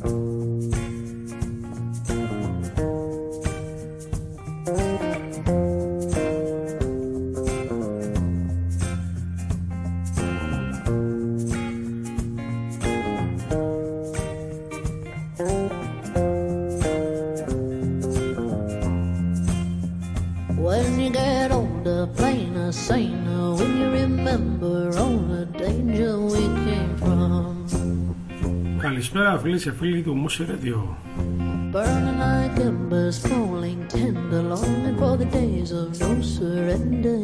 [0.00, 0.31] Bye.
[29.41, 30.95] φίλοι και φίλοι του Μουσι Radio.
[31.73, 37.17] Burning like embers falling tender longing for the days of no surrender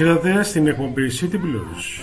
[0.00, 1.99] Ήρθατε στην εκπομπή City Blues.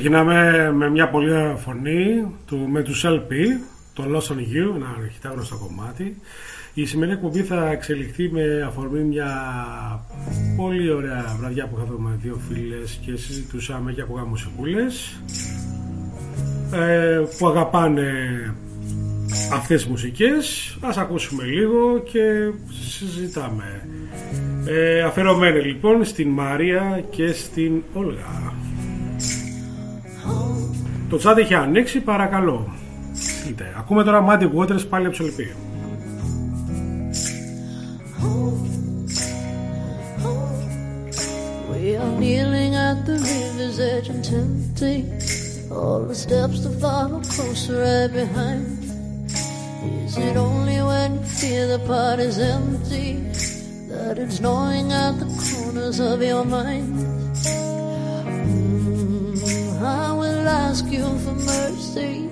[0.00, 3.32] Ξεκινάμε με μια πολύ φωνή του, με τους LP,
[3.92, 6.16] το Lost on You, ένα αρχιτά γνωστό κομμάτι.
[6.74, 9.28] Η σημερινή εκπομπή θα εξελιχθεί με αφορμή μια
[10.56, 15.20] πολύ ωραία βραδιά που είχαμε με δύο φίλες και συζητούσαμε και ακούγαμε μουσικούλες
[16.72, 18.12] ε, που αγαπάνε
[19.52, 20.76] αυτές τις μουσικές.
[20.80, 22.50] Ας ακούσουμε λίγο και
[22.88, 23.88] συζητάμε.
[24.66, 28.58] Ε, αφαιρωμένη λοιπόν στην Μαρία και στην Όλγα.
[31.10, 32.66] Το τσάτ έχει ανοίξει, παρακαλώ.
[33.48, 33.74] Είτε.
[33.78, 35.16] Ακούμε τώρα Muddy Waters πάλι από
[41.82, 45.04] We are kneeling at the river's edge and tempting
[45.76, 48.66] all the steps to follow closer right behind.
[50.06, 53.08] Is it only when you feel the pot is empty
[53.92, 57.29] that it's gnawing at the corners of your mind?
[60.50, 62.30] Ask you for mercy.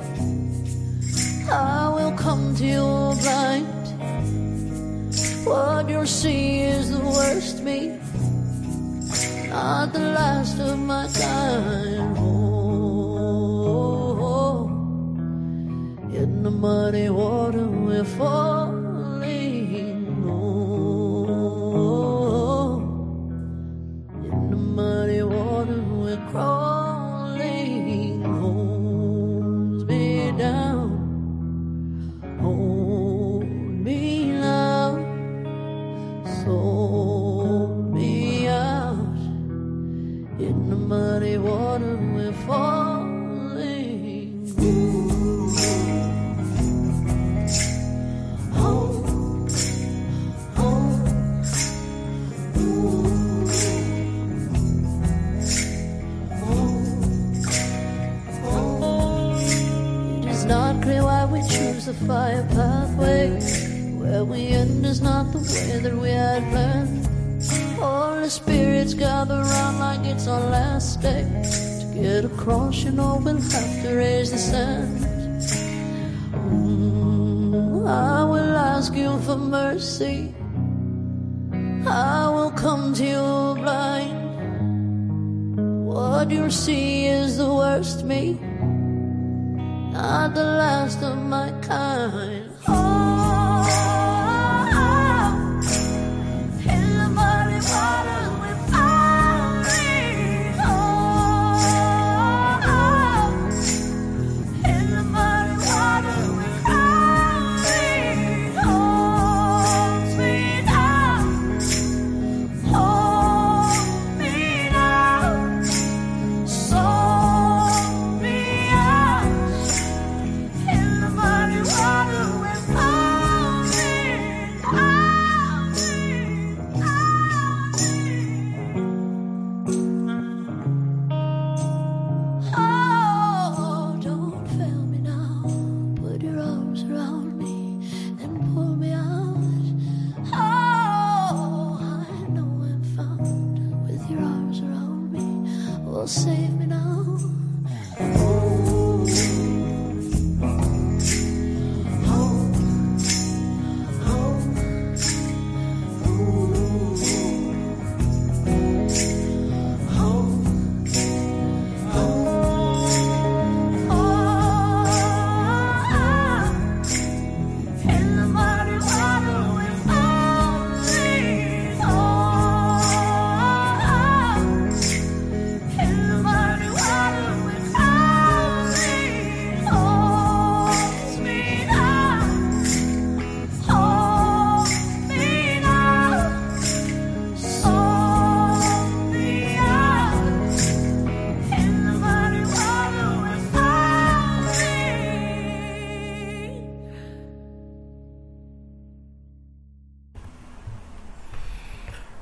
[1.50, 3.66] I will come to you blind.
[5.46, 7.80] What you see is the worst me,
[9.48, 12.16] not the last of my kind.
[14.18, 14.68] Oh,
[16.12, 18.77] in the muddy water we're falling.
[72.98, 73.37] know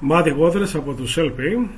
[0.09, 1.69] Μάτι Waters από τους LP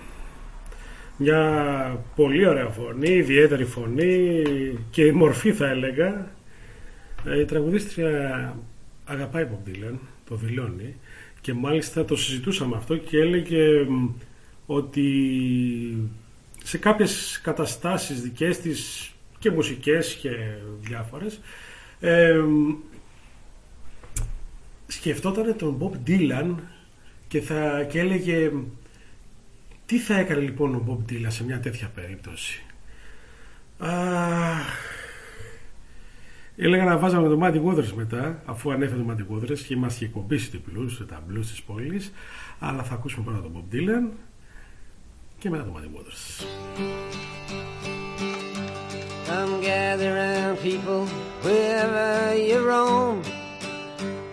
[1.16, 4.42] μια πολύ ωραία φωνή, ιδιαίτερη φωνή
[4.90, 6.30] και η μορφή θα έλεγα.
[7.24, 8.56] Ε, η τραγουδίστρια
[9.04, 10.96] αγαπάει Bob Dylan, το δηλώνει
[11.40, 13.86] και μάλιστα το συζητούσαμε αυτό και έλεγε
[14.66, 15.08] ότι
[16.64, 20.30] σε κάποιες καταστάσεις δικές της και μουσικές και
[20.80, 21.40] διάφορες
[22.00, 22.40] ε,
[24.86, 26.54] σκεφτόταν τον Bob Dylan
[27.28, 28.50] και, θα, και έλεγε
[29.86, 32.62] τι θα έκανε λοιπόν ο Bob Dylan σε μια τέτοια περίπτωση;
[36.60, 40.06] Έλεγα να βάζαμε το Muddy Waters μετά, αφού ανέφερε το Muddy Waters και μας είχε
[40.06, 42.12] κομπήσει το blues, τα blues της πόλης.
[42.58, 44.12] Αλλά θα ακούσουμε πρώτα τον Bob Dylan
[45.38, 46.44] και μετά το Muddy Waters.
[49.28, 51.02] Come gather around people
[51.44, 53.37] wherever you roam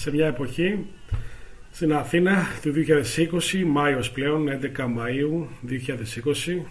[0.00, 0.86] Σε μια εποχή
[1.70, 6.62] στην Αθήνα του 2020, Μάιος πλέον, 11 Μαΐου 2020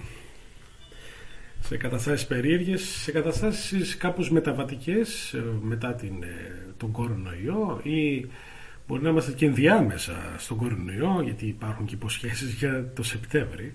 [1.60, 8.28] σε καταστάσεις περίεργες, σε καταστάσεις κάπως μεταβατικές ε, μετά την, ε, τον κορονοϊό ή
[8.88, 13.74] μπορεί να είμαστε και ενδιάμεσα στον κορονοϊό γιατί υπάρχουν και υποσχέσεις για το Σεπτέμβρη.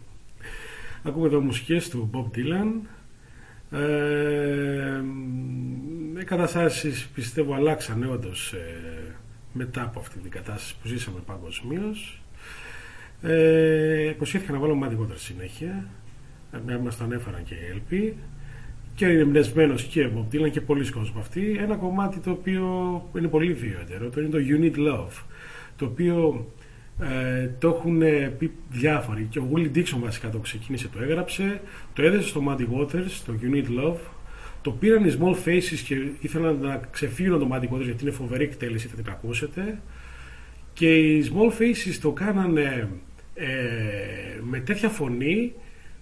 [1.02, 2.87] Ακούμε εδώ μουσικές του Bob Dylan
[3.78, 5.02] ε,
[6.20, 9.03] οι καταστάσεις πιστεύω αλλάξαν όντως ε,
[9.54, 12.20] μετά από αυτή την κατάσταση που ζήσαμε παγκοσμίως.
[13.23, 15.88] Ε, υποσχέθηκα να βάλω μαθηκότερα συνέχεια.
[16.68, 18.12] Ε, Μας το ανέφεραν και οι LP.
[18.94, 21.56] Και είναι εμπνευσμένος και ο Bob Dylan και πολλοί κόσμοι αυτοί.
[21.61, 22.64] Ένα κομμάτι το οποίο
[23.16, 24.11] είναι πολύ ιδιαίτερο.
[24.11, 25.23] Το είναι το You Need Love.
[25.76, 26.46] Το οποίο
[27.00, 28.02] ε, το έχουν
[28.38, 29.26] πει διάφοροι.
[29.30, 31.61] Και ο Willie Dixon βασικά το ξεκίνησε, το έγραψε.
[31.92, 33.99] Το έδεσε στο Muddy Waters, το You Need Love
[34.64, 38.88] το πήραν οι Small Faces και ήθελαν να ξεφύγουν το μάτικο γιατί είναι φοβερή εκτέλεση,
[38.88, 39.80] θα την ακούσετε.
[40.73, 42.88] Και οι Small Faces το κάνανε
[43.35, 43.47] ε,
[44.42, 45.52] με τέτοια φωνή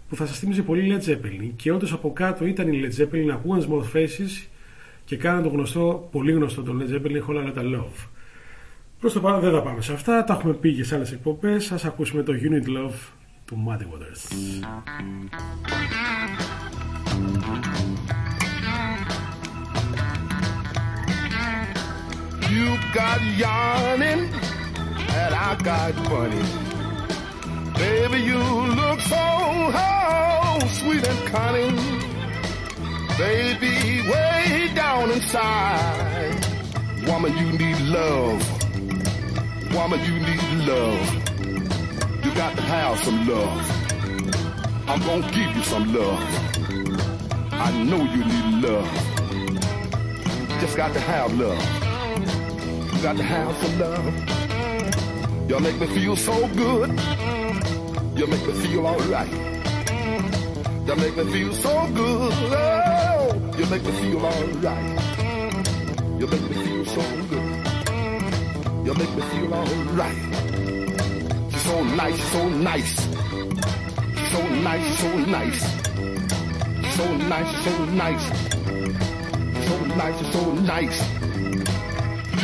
[0.09, 1.51] που θα σας θύμιζε πολύ Led Zeppelin.
[1.57, 4.47] Και όντως από κάτω ήταν οι Led Zeppelin, ακούγαν Small Faces
[5.05, 8.09] και κάναν το γνωστό, πολύ γνωστό το Led Zeppelin, Whole Lotta Love.
[9.01, 11.73] Προς το παρόν δεν θα πάμε σε αυτά, τα έχουμε πει και σε άλλες εκπομπές.
[11.73, 12.95] Ας ακούσουμε το Unit Love
[13.45, 14.23] του Muddy Waters.
[22.53, 26.45] You got yarning, and I got funny.
[27.79, 31.77] Baby, you look so oh, sweet and cunning.
[33.17, 36.45] Baby, way down inside.
[37.07, 38.41] Woman, you need love.
[39.73, 41.09] Woman, you need love.
[42.23, 44.89] You got to have some love.
[44.89, 46.21] I'm gonna give you some love.
[47.51, 48.91] I know you need love.
[50.61, 51.82] Just got to have love.
[53.03, 55.51] You got to have some love.
[55.51, 56.89] Y'all make me feel so good.
[58.17, 59.33] You make me feel alright.
[60.87, 62.33] You make me feel so good.
[62.33, 65.01] Oh, you make me feel alright.
[66.21, 67.67] You make me feel so good.
[68.87, 70.19] You make me feel alright.
[71.51, 72.95] She's so nice, so nice.
[74.31, 75.61] So nice, so nice.
[76.95, 78.27] So nice, so nice.
[79.67, 81.22] So nice, so nice.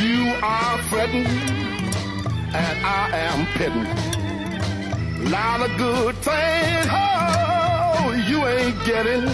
[0.01, 5.29] You are fretting, and I am petting.
[5.29, 9.25] Lot of good things, oh, you ain't getting.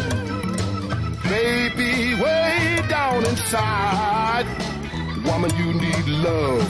[1.29, 4.47] Baby, way down inside.
[5.23, 6.67] Woman, you need love.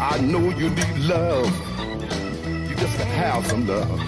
[0.00, 1.46] I know you need love.
[2.68, 4.00] You just have some love.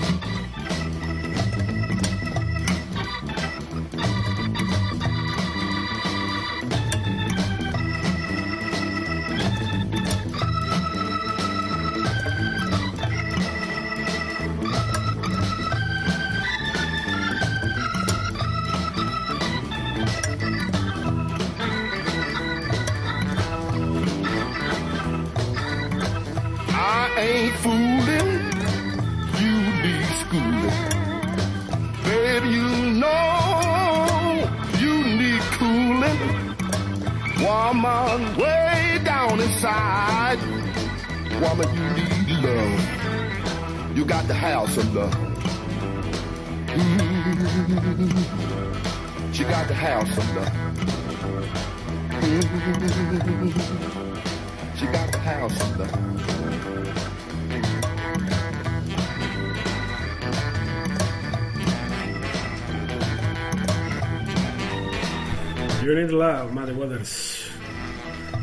[65.84, 67.12] You need love, Muddy Waters.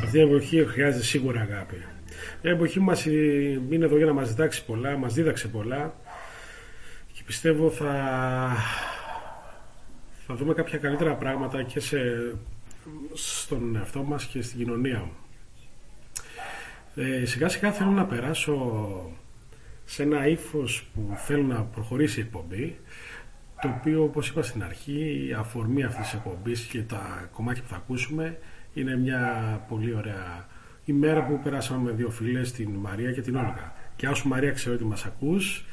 [0.04, 1.76] Αυτή η εποχή χρειάζεται σίγουρα αγάπη.
[2.42, 5.96] Μια εποχή που μας είναι εδώ για να μας διδάξει πολλά, μας δίδαξε πολλά
[7.14, 7.94] και πιστεύω θα,
[10.28, 12.00] θα δούμε κάποια καλύτερα πράγματα και σε,
[13.14, 15.10] στον εαυτό μας και στην κοινωνία.
[16.96, 18.82] Ε, σιγά σιγά θέλω να περάσω
[19.86, 22.78] σε ένα ύφος που θέλω να προχωρήσει η εκπομπή
[23.62, 27.70] το οποίο όπως είπα στην αρχή η αφορμή αυτής της εκπομπής και τα κομμάτια που
[27.70, 28.38] θα ακούσουμε
[28.74, 29.26] είναι μια
[29.70, 30.48] πολύ ωραία
[30.86, 33.74] ημέρα που περάσαμε με δύο φίλες την Μαρία και την Όλγα.
[33.96, 35.66] Και όσο Μαρία ξέρω ότι μας ακούς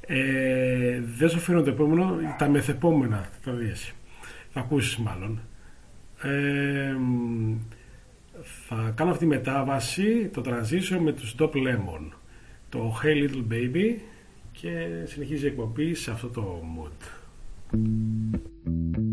[0.00, 3.92] ε, δεν σου φέρνω το επόμενο τα μεθεπόμενα θα δεις.
[4.50, 5.40] Θα ακούσεις μάλλον.
[6.22, 6.96] Ε,
[8.68, 12.08] θα κάνω αυτή τη μετάβαση το transition με τους Dop Lemon.
[12.68, 13.94] Το Hey Little Baby
[14.52, 17.17] και συνεχίζει η εκπομπή σε αυτό το mood.
[17.72, 19.07] うん。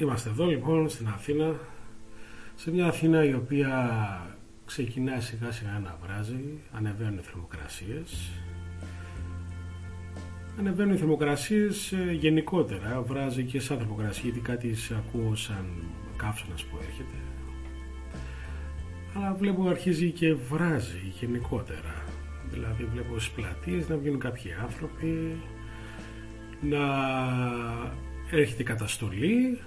[0.00, 1.54] Είμαστε εδώ λοιπόν στην Αθήνα,
[2.54, 3.90] σε μια Αθήνα η οποία
[4.66, 8.30] ξεκινάει σιγά σιγά να βράζει, ανεβαίνουν οι θερμοκρασίες.
[10.58, 15.66] Ανεβαίνουν οι θερμοκρασίες ε, γενικότερα, βράζει και σαν θερμοκρασία γιατί κάτι σε ακούω σαν
[16.16, 17.18] καύσωνας που έρχεται.
[19.14, 22.04] Αλλά βλέπω αρχίζει και βράζει γενικότερα.
[22.50, 25.36] Δηλαδή βλέπω στις πλατείες να βγαίνουν κάποιοι άνθρωποι,
[26.60, 26.84] να
[28.30, 29.58] έρχεται καταστολή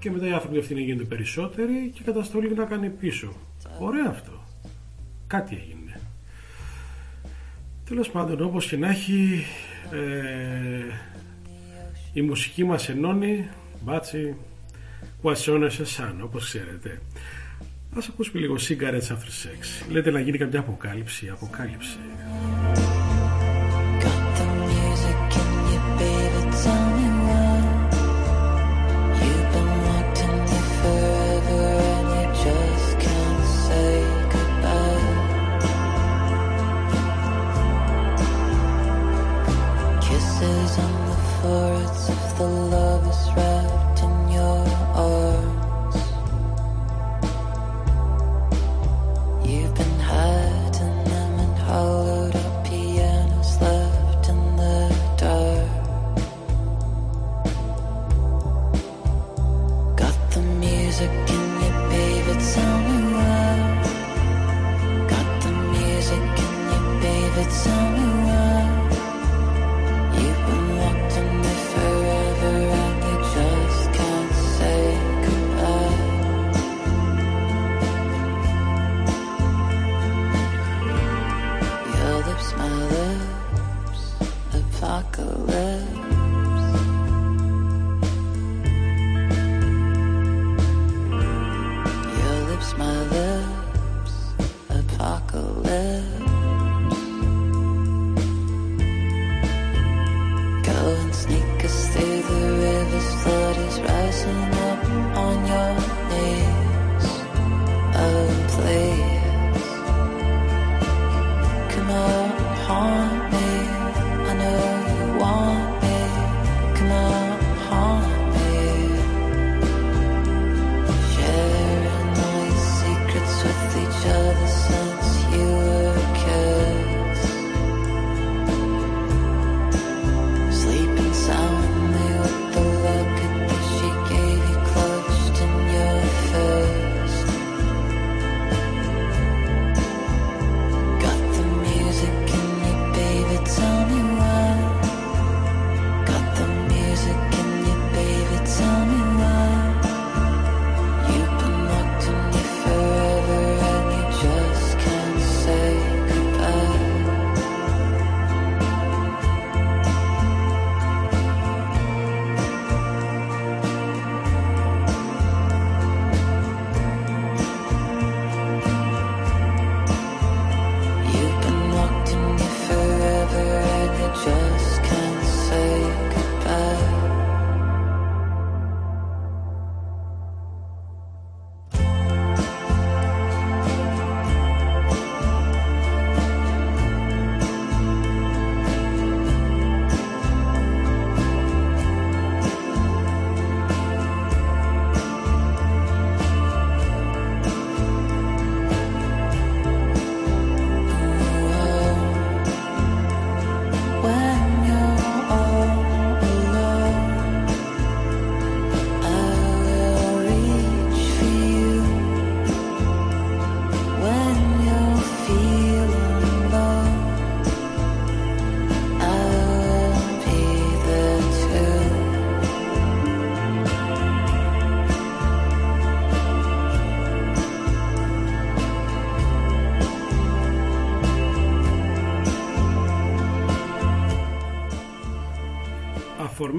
[0.00, 3.32] και μετά οι άνθρωποι αυτοί να γίνονται περισσότεροι και η καταστολή να κάνει πίσω.
[3.78, 4.32] Ωραίο αυτό.
[5.26, 6.00] Κάτι έγινε.
[7.88, 9.44] Τέλος πάντων, όπως και να έχει,
[9.92, 10.94] ε,
[12.12, 13.48] η μουσική μας ενώνει,
[13.80, 14.36] μπάτσι,
[15.68, 17.00] σε σαν, όπως ξέρετε.
[17.96, 19.90] Ας ακούσουμε λίγο Cigarettes After Sex.
[19.90, 21.98] Λέτε να γίνει κάποια αποκάλυψη, αποκάλυψη.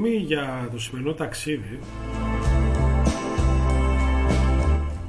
[0.01, 1.79] Αφορμή για το σημερινό ταξίδι.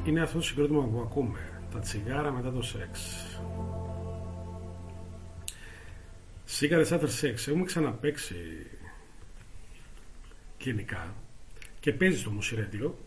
[0.04, 1.38] Είναι αυτό το συγκρότημα που ακούμε.
[1.72, 3.16] Τα τσιγάρα μετά το σεξ.
[6.58, 8.34] Cigarettes After Sex έχουμε ξαναπέξει
[10.58, 11.14] κλινικά
[11.80, 12.98] και παίζει στο μουσιρέντιο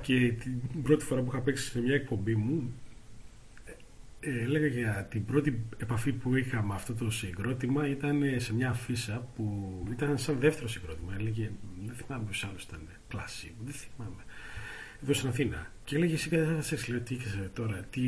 [0.00, 0.32] και
[0.72, 2.87] την πρώτη φορά που είχα παίξει σε μια εκπομπή μου ε,
[4.28, 9.28] έλεγα για την πρώτη επαφή που είχα με αυτό το συγκρότημα ήταν σε μια αφίσα
[9.36, 11.14] που ήταν σαν δεύτερο συγκρότημα.
[11.18, 11.50] Έλεγε,
[11.86, 14.22] δεν θυμάμαι ποιος άλλος ήταν κλάση, δεν θυμάμαι
[15.02, 15.72] εδώ στην Αθήνα.
[15.84, 17.16] Και έλεγε εσύ κατά σε λέω τι
[17.52, 18.00] τώρα τι,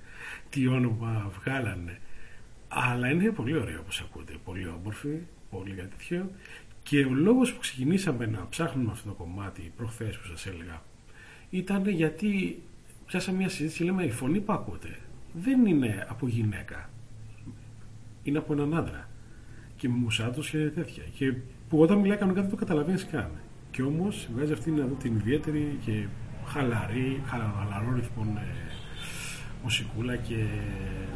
[0.50, 1.98] τι όνομα βγάλανε
[2.68, 4.32] αλλά είναι πολύ ωραίο όπως ακούτε.
[4.44, 5.18] Πολύ όμορφη,
[5.50, 6.30] πολύ κάτι τέτοιο.
[6.82, 10.82] Και ο λόγος που ξεκινήσαμε να ψάχνουμε αυτό το κομμάτι προχθές που σας έλεγα
[11.50, 12.62] ήταν γιατί
[13.06, 14.98] πιάσαμε μια συζήτηση και λέμε η φωνή που ακούτε
[15.32, 16.90] δεν είναι από γυναίκα.
[18.22, 19.08] Είναι από έναν άντρα.
[19.76, 21.02] Και με μουσάτος και τέτοια.
[21.14, 21.34] Και
[21.68, 23.30] που όταν μιλάει κανονικά δεν το καταλαβαίνεις καν.
[23.70, 26.06] Και όμως βγάζει αυτή εδώ την ιδιαίτερη και
[26.46, 28.42] χαλαρή χαλαρό ρυθμό ε,
[29.62, 30.44] μουσικούλα και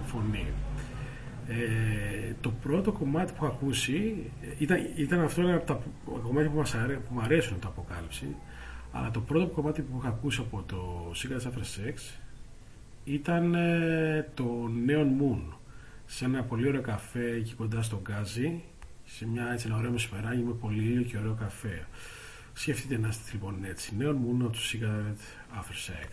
[0.04, 0.46] φωνή.
[1.48, 5.80] Ε, το πρώτο κομμάτι που έχω ακούσει ήταν, ήταν αυτό ένα από τα
[6.22, 8.26] κομμάτια που, μας αρέ, που μου αρέσουν το αποκάλυψη
[8.92, 11.94] αλλά το πρώτο κομμάτι που έχω ακούσει από το Secret After Sex
[13.04, 15.42] ήταν ε, το Neon Moon
[16.06, 18.62] σε ένα πολύ ωραίο καφέ εκεί κοντά στο Γκάζι
[19.04, 21.86] σε μια έτσι ένα ωραίο μεσημεράκι με πολύ ήλιο και ωραίο καφέ.
[22.52, 23.92] Σκεφτείτε να είστε λοιπόν έτσι.
[23.98, 25.20] Neon Moon από το Secret
[25.58, 26.10] After Sex.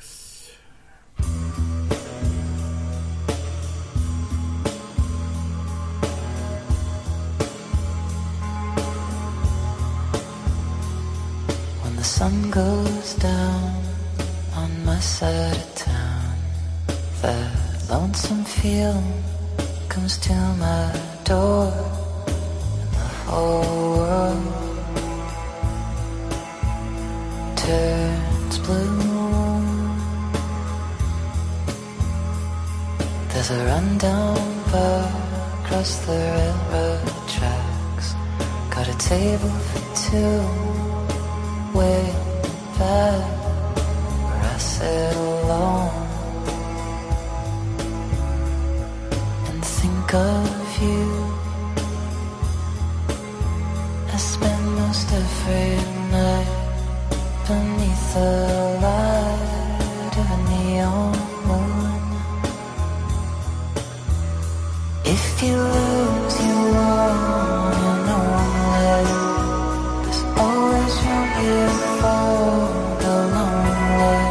[12.20, 13.82] Sun goes down
[14.62, 16.19] on my side of town,
[17.22, 17.52] the
[17.90, 19.24] lonesome feeling
[19.90, 20.92] comes to my
[21.26, 21.72] door,
[22.78, 24.54] and the whole world
[27.58, 29.00] turns blue.
[33.30, 34.40] There's a rundown
[34.72, 35.12] bar
[35.64, 38.16] across the railroad tracks,
[38.70, 40.42] got a table for two.
[41.78, 42.04] Way
[42.80, 43.22] back
[44.26, 46.09] where I sit alone
[50.14, 51.06] of you.
[54.12, 55.76] I spend most every
[56.12, 56.48] night
[57.48, 58.32] beneath the
[58.82, 61.16] light of a neon
[61.48, 62.02] moon.
[65.06, 67.30] If you lose, you won,
[72.00, 72.26] for
[73.02, 74.22] the lonely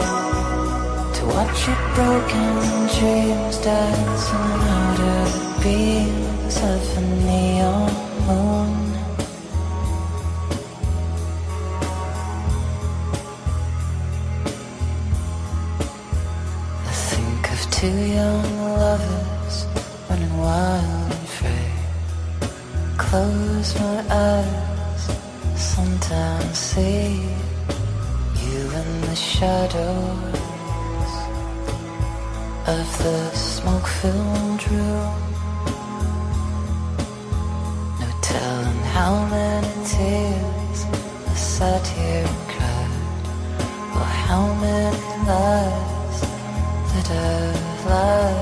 [1.17, 2.53] To watch your broken
[2.97, 7.93] dreams dancing out of the of a neon
[8.27, 8.73] moon
[16.87, 18.51] I think of two young
[18.83, 19.57] lovers
[20.09, 21.73] running wild and free
[22.97, 23.99] Close my
[24.31, 25.03] eyes
[25.57, 27.13] sometimes see
[28.43, 30.39] you in the shadows
[32.77, 35.28] of the smoke-filled room.
[38.99, 40.81] How many tears
[41.31, 42.95] I sat here and cried,
[43.95, 46.19] or how many lies
[46.91, 48.38] that I've lied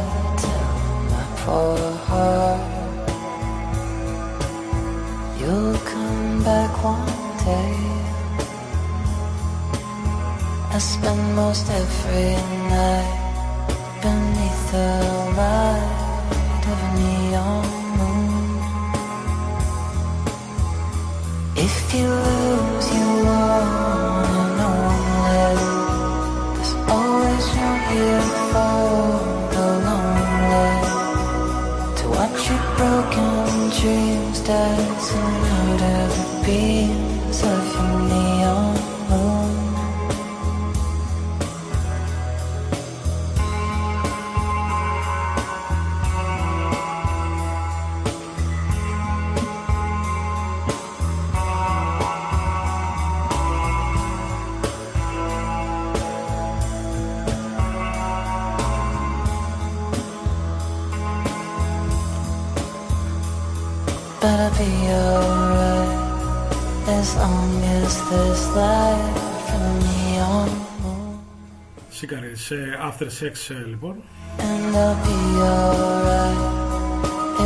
[72.36, 72.56] σε
[72.90, 73.96] After Sex ε, λοιπόν.
[74.38, 75.20] And I'll be
[75.54, 76.56] alright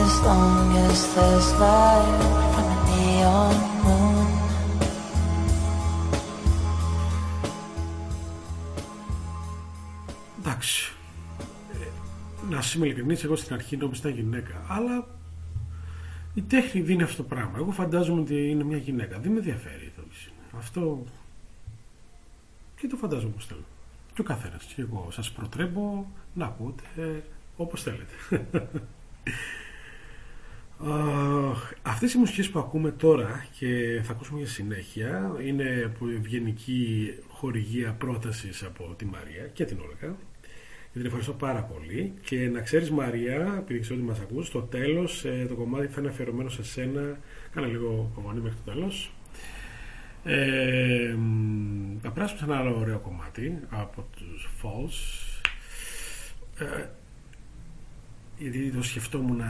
[0.03, 2.21] as long as there's light
[2.53, 3.57] from a neon
[10.39, 10.93] Εντάξει.
[11.73, 11.87] Ε,
[12.51, 14.65] να είμαι ειλικρινής, εγώ στην αρχή νόμιζα ήταν γυναίκα.
[14.69, 15.07] Αλλά
[16.35, 17.53] η τέχνη δίνει αυτό το πράγμα.
[17.57, 19.19] Εγώ φαντάζομαι ότι είναι μια γυναίκα.
[19.19, 20.03] Δεν με ενδιαφέρει το
[20.59, 21.05] Αυτό.
[22.77, 23.65] Και το φαντάζομαι όπως θέλω.
[24.15, 24.50] Και ο καθένας.
[24.75, 27.21] Και εγώ σας προτρέπω να ακούτε ε,
[27.57, 28.15] όπως θέλετε.
[31.83, 37.93] Αυτές οι μουσικές που ακούμε τώρα και θα ακούσουμε για συνέχεια είναι από ευγενική χορηγία
[37.93, 40.17] πρότασης από τη Μαρία και την Όλγα.
[40.93, 42.13] Και την ευχαριστώ πάρα πολύ.
[42.25, 46.01] Και να ξέρεις Μαρία, επειδή ξέρω ότι μας ακούς στο τέλος ε, το κομμάτι θα
[46.01, 47.19] είναι αφιερωμένο σε σένα.
[47.53, 49.13] Κάνε λίγο κομμάτι μέχρι το τέλος
[50.25, 51.17] ε,
[52.03, 55.29] θα περάσουμε σε ένα άλλο ωραίο κομμάτι από τους Falls.
[56.59, 56.87] Ε,
[58.39, 59.43] γιατί το σκεφτόμουν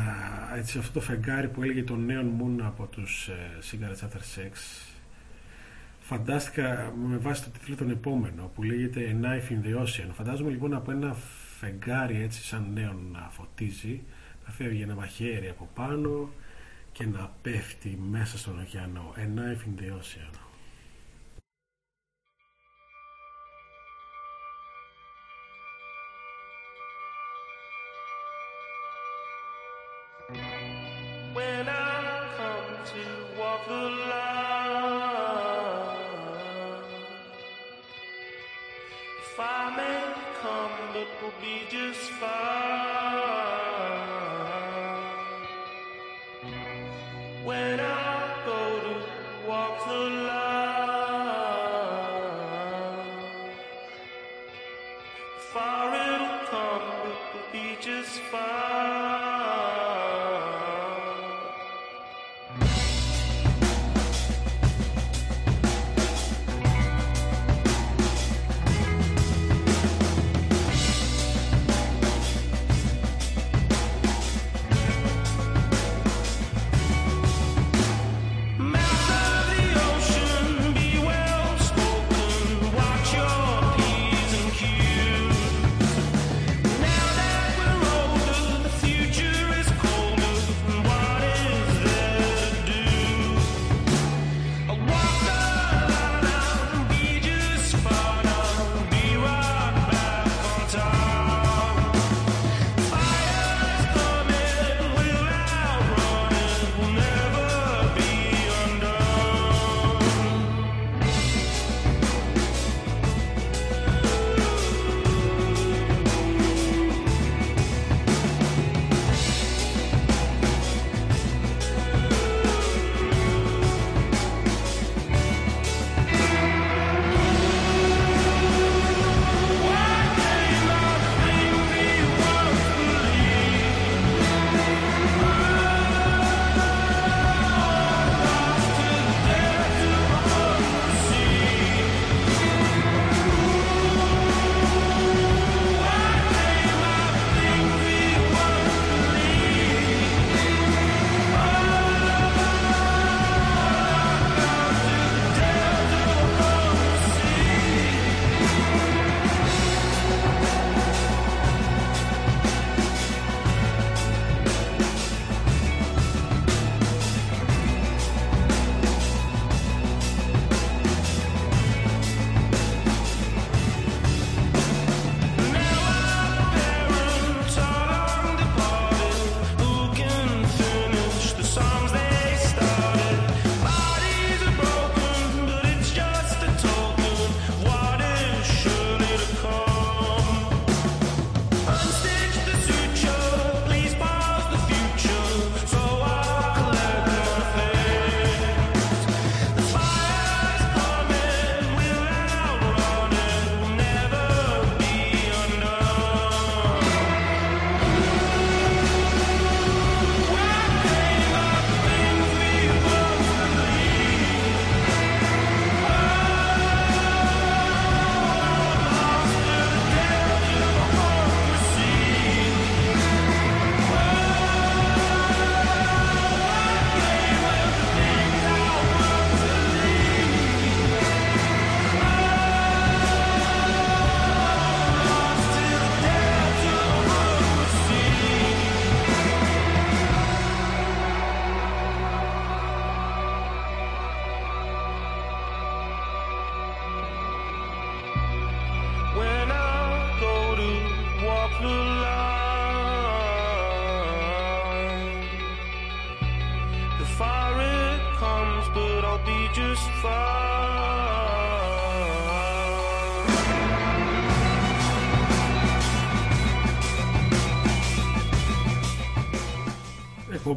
[0.56, 4.52] έτσι, αυτό το φεγγάρι που έλεγε το νέο Moon από τους ε, Cigarettes After Sex.
[6.00, 10.08] Φαντάστηκα με βάση το τίτλο τον επόμενο που λέγεται A Knife in the Ocean.
[10.12, 11.16] Φαντάζομαι λοιπόν από ένα
[11.58, 14.02] φεγγάρι έτσι σαν νέο να φωτίζει
[14.46, 16.30] να φεύγει ένα μαχαίρι από πάνω
[16.92, 19.14] και να πέφτει μέσα στον ωκεανό.
[19.16, 20.39] A Knife in the Ocean
[31.32, 33.04] when I come to
[33.38, 33.74] walk the
[34.10, 34.90] line.
[39.22, 40.02] If I may
[40.42, 43.19] come, it will be just fine.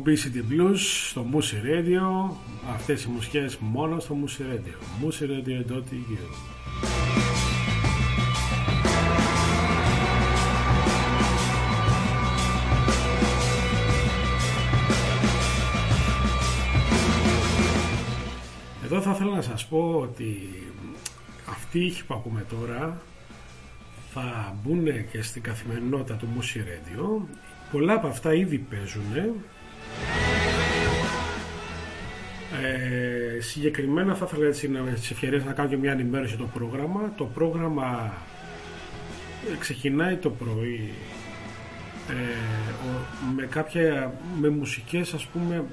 [0.05, 0.77] Εκπομπή City Blues
[1.09, 2.35] στο Moose Radio.
[2.73, 5.05] Αυτές οι μουσικές μόνο στο Moose Radio.
[5.05, 6.27] mooseradio.eu
[18.83, 20.49] Εδώ θα ήθελα να σας πω ότι
[21.49, 23.01] αυτοί οι ήχοι που ακούμε τώρα
[24.13, 27.27] θα μπουν και στην καθημερινότητα του Moose Radio.
[27.71, 29.35] Πολλά από αυτά ήδη παίζουν.
[32.63, 37.13] Ε, συγκεκριμένα θα ήθελα έτσι να τις ευκαιρίες να κάνω και μια ενημέρωση το πρόγραμμα.
[37.17, 38.13] Το πρόγραμμα
[39.53, 40.89] ε, ξεκινάει το πρωί.
[42.09, 42.13] Ε,
[42.87, 45.63] ο- με κάποια με μουσικές ας πούμε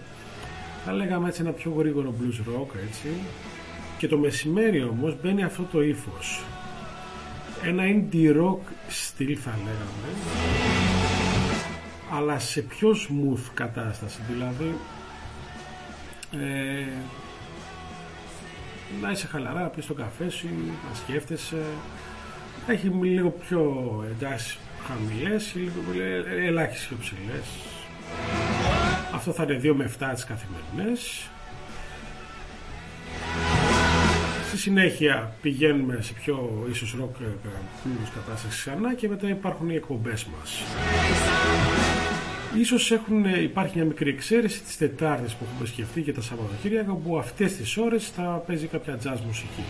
[0.84, 3.08] θα λέγαμε έτσι ένα πιο γρήγορο blues rock έτσι.
[3.98, 6.42] Και το μεσημέρι όμως μπαίνει αυτό το ύφος.
[7.64, 8.58] Ένα indie rock
[8.88, 10.08] στυλ θα λέγαμε
[12.10, 14.74] αλλά σε πιο smooth κατάσταση δηλαδή
[16.32, 16.86] ε,
[19.00, 20.48] να είσαι χαλαρά, να πεις το καφέ σου,
[20.88, 21.62] να σκέφτεσαι.
[22.66, 27.46] Να έχει λίγο πιο εντάσεις χαμηλές ή λίγο ε, ελάχιστες πιο ψηλές.
[29.14, 31.30] Αυτό θα είναι 2 με 7 τις καθημερινές.
[34.48, 37.48] Στη συνέχεια πηγαίνουμε σε πιο ίσως rock ε,
[37.84, 40.62] blues κατάσταση ξανά και μετά υπάρχουν οι εκπομπές μας.
[42.58, 47.18] Ίσως έχουν, υπάρχει μια μικρή εξαίρεση τις Τετάρτες που έχουμε σκεφτεί και τα Σαββατοκύριακα που
[47.18, 49.64] αυτές τις ώρες θα παίζει κάποια jazz μουσική.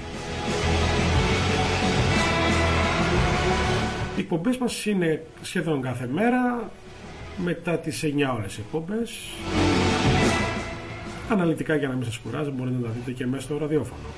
[4.17, 6.71] Οι εκπομπές μας είναι σχεδόν κάθε μέρα
[7.37, 9.11] μετά τις 9 ώρες εκπομπές.
[11.29, 14.09] Αναλυτικά για να μην σας κουράζει μπορείτε να τα δείτε και μέσα στο ραδιόφωνο.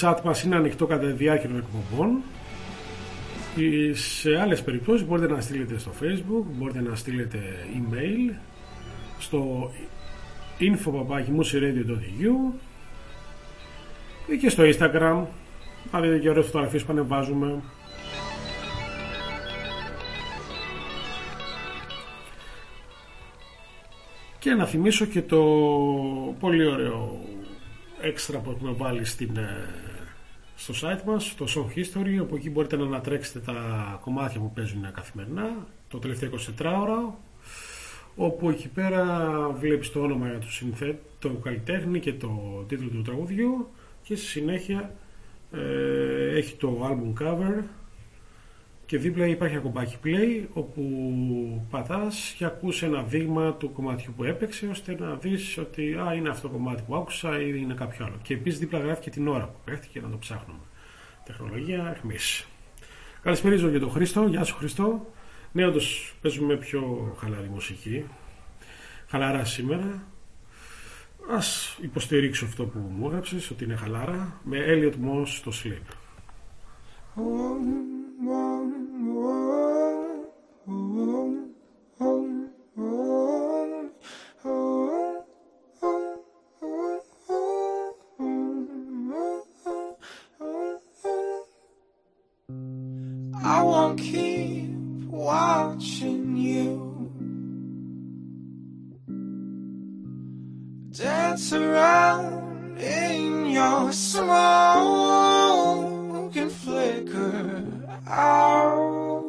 [0.00, 2.22] Chat μας είναι ανοιχτό κατά τη διάρκεια των εκπομπών.
[3.56, 7.38] Ε, Σε άλλες περιπτώσεις μπορείτε να στείλετε στο facebook, μπορείτε να στείλετε
[7.74, 8.34] email
[9.18, 9.70] στο
[10.60, 12.54] info.musiradio.eu
[14.26, 15.24] ή και στο instagram
[15.92, 17.62] να δείτε και ωραίες φωτογραφίες που ανεβάζουμε.
[24.38, 25.42] Και να θυμίσω και το
[26.40, 27.18] πολύ ωραίο
[28.00, 29.89] έξτρα που έχουμε βάλει στην, ε,
[30.60, 34.92] στο site μας, το Song History, όπου εκεί μπορείτε να ανατρέξετε τα κομμάτια που παίζουν
[34.94, 37.18] καθημερινά, το τελευταίο 24 ώρα,
[38.16, 43.68] όπου εκεί πέρα βλέπεις το όνομα του συνθέτη, του καλλιτέχνη και το τίτλο του τραγουδιού
[44.02, 44.94] και στη συνέχεια
[45.52, 47.62] ε, έχει το album cover
[48.90, 50.82] και δίπλα υπάρχει ένα κομπάκι play όπου
[51.70, 56.28] πατάς και ακούς ένα δείγμα του κομματιού που έπαιξε ώστε να δεις ότι α, είναι
[56.28, 58.18] αυτό το κομμάτι που άκουσα ή είναι κάποιο άλλο.
[58.22, 60.60] Και επίσης δίπλα γράφει και την ώρα που παίχτηκε να το ψάχνουμε.
[61.24, 62.46] Τεχνολογία εχμής.
[63.22, 64.26] Καλησπέριζω και τον Χρήστο.
[64.26, 65.06] Γεια σου Χρήστο.
[65.52, 68.04] Ναι, όντως παίζουμε πιο χαλαρή μουσική.
[69.06, 70.02] Χαλαρά σήμερα.
[71.30, 75.94] Ας υποστηρίξω αυτό που μου έγραψες ότι είναι χαλάρα με Elliot Moss στο Sleep.
[78.22, 78.26] I
[93.62, 94.70] won't keep
[95.06, 97.10] watching you.
[100.90, 104.26] Dance around in your smoke
[106.36, 107.49] and flicker
[108.10, 109.24] out.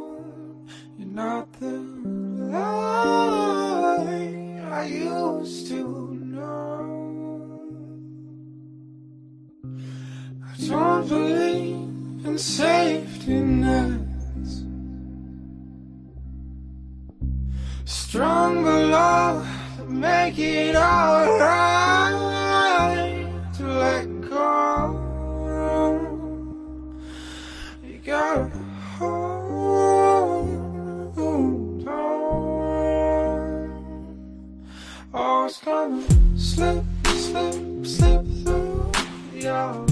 [0.97, 1.79] You're not the
[2.51, 2.81] light
[4.71, 7.19] I used to know.
[10.43, 14.63] I don't believe in safety nets.
[17.85, 19.47] Stronger love,
[19.87, 21.91] make it alright
[23.55, 24.97] to let go.
[27.83, 28.60] You gotta
[35.51, 36.01] It's gonna
[36.37, 38.91] slip, slip, slip through
[39.33, 39.90] your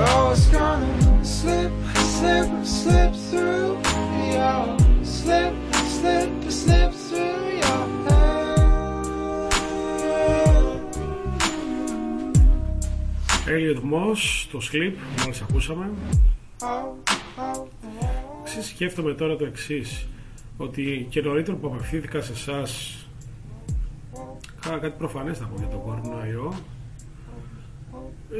[0.00, 1.72] Oh, it's gonna slip,
[2.16, 3.80] slip, slip through
[4.32, 5.54] your slip,
[5.96, 6.30] slip,
[6.60, 8.38] slip through your hand.
[13.48, 14.92] Elliot Moss, το Sleep,
[15.22, 15.90] μόλις ακούσαμε.
[16.60, 16.66] Oh,
[17.38, 17.66] oh,
[18.42, 20.06] Εξής σκέφτομαι τώρα το εξής
[20.56, 22.96] ότι και νωρίτερο που απευθύνθηκα σε εσάς
[24.60, 26.54] κάτι προφανές θα πω για τον κορονοϊό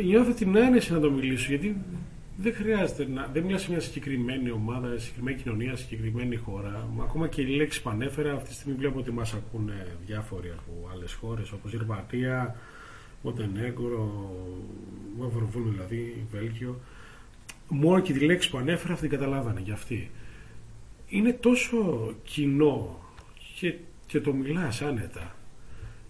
[0.05, 1.77] νιώθω την άνεση να το μιλήσω γιατί
[2.37, 3.31] δεν χρειάζεται να.
[3.33, 6.89] Δεν μιλά σε μια συγκεκριμένη ομάδα, σε συγκεκριμένη κοινωνία, σε συγκεκριμένη χώρα.
[6.95, 10.49] Μα Ακόμα και οι λέξει που ανέφερα, αυτή τη στιγμή βλέπω ότι μας ακούνε διάφοροι
[10.49, 12.57] από άλλες χώρες όπως η Ιρβατία,
[13.23, 14.35] Μοντενέγκρο,
[15.19, 16.81] Μαυροβούνιο δηλαδή, Βέλγιο.
[17.69, 20.11] Μόνο και τη λέξη που ανέφερα αυτή την καταλάβανε για αυτή.
[21.09, 22.99] Είναι τόσο κοινό
[23.55, 23.75] και,
[24.07, 25.37] και το μιλάς άνετα.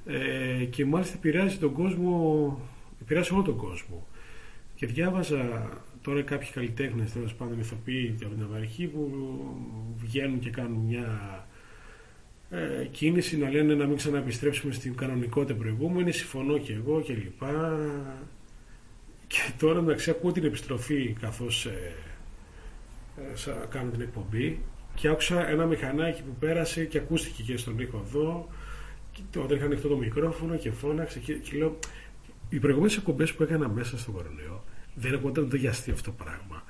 [0.07, 2.61] Ε, και μάλιστα επηρεάζει τον κόσμο,
[3.09, 4.06] επηρεάζει όλο τον κόσμο.
[4.74, 5.68] Και διάβαζα
[6.02, 9.11] τώρα κάποιοι καλλιτέχνες, τέλος πάντων ηθοποιοί από την Αμερική που
[9.96, 11.06] βγαίνουν και κάνουν μια
[12.50, 17.78] ε, κίνηση να λένε να μην ξαναεπιστρέψουμε στην κανονικότητα προηγούμενη, συμφωνώ και εγώ και λοιπά.
[19.26, 21.92] Και τώρα μεταξύ ακούω την επιστροφή καθώς ε,
[23.16, 24.59] ε, σα- κάνω την εκπομπή
[24.94, 28.48] και άκουσα ένα μηχανάκι που πέρασε και ακούστηκε και στον ήχο εδώ
[29.12, 31.78] και όταν είχα ανοιχτό το μικρόφωνο και φώναξε και, και λέω
[32.49, 36.24] οι προηγούμενες εκπομπές που έκανα μέσα στον κορονοϊό δεν ακούγονταν ούτε για αστείο αυτό το
[36.24, 36.64] πράγμα.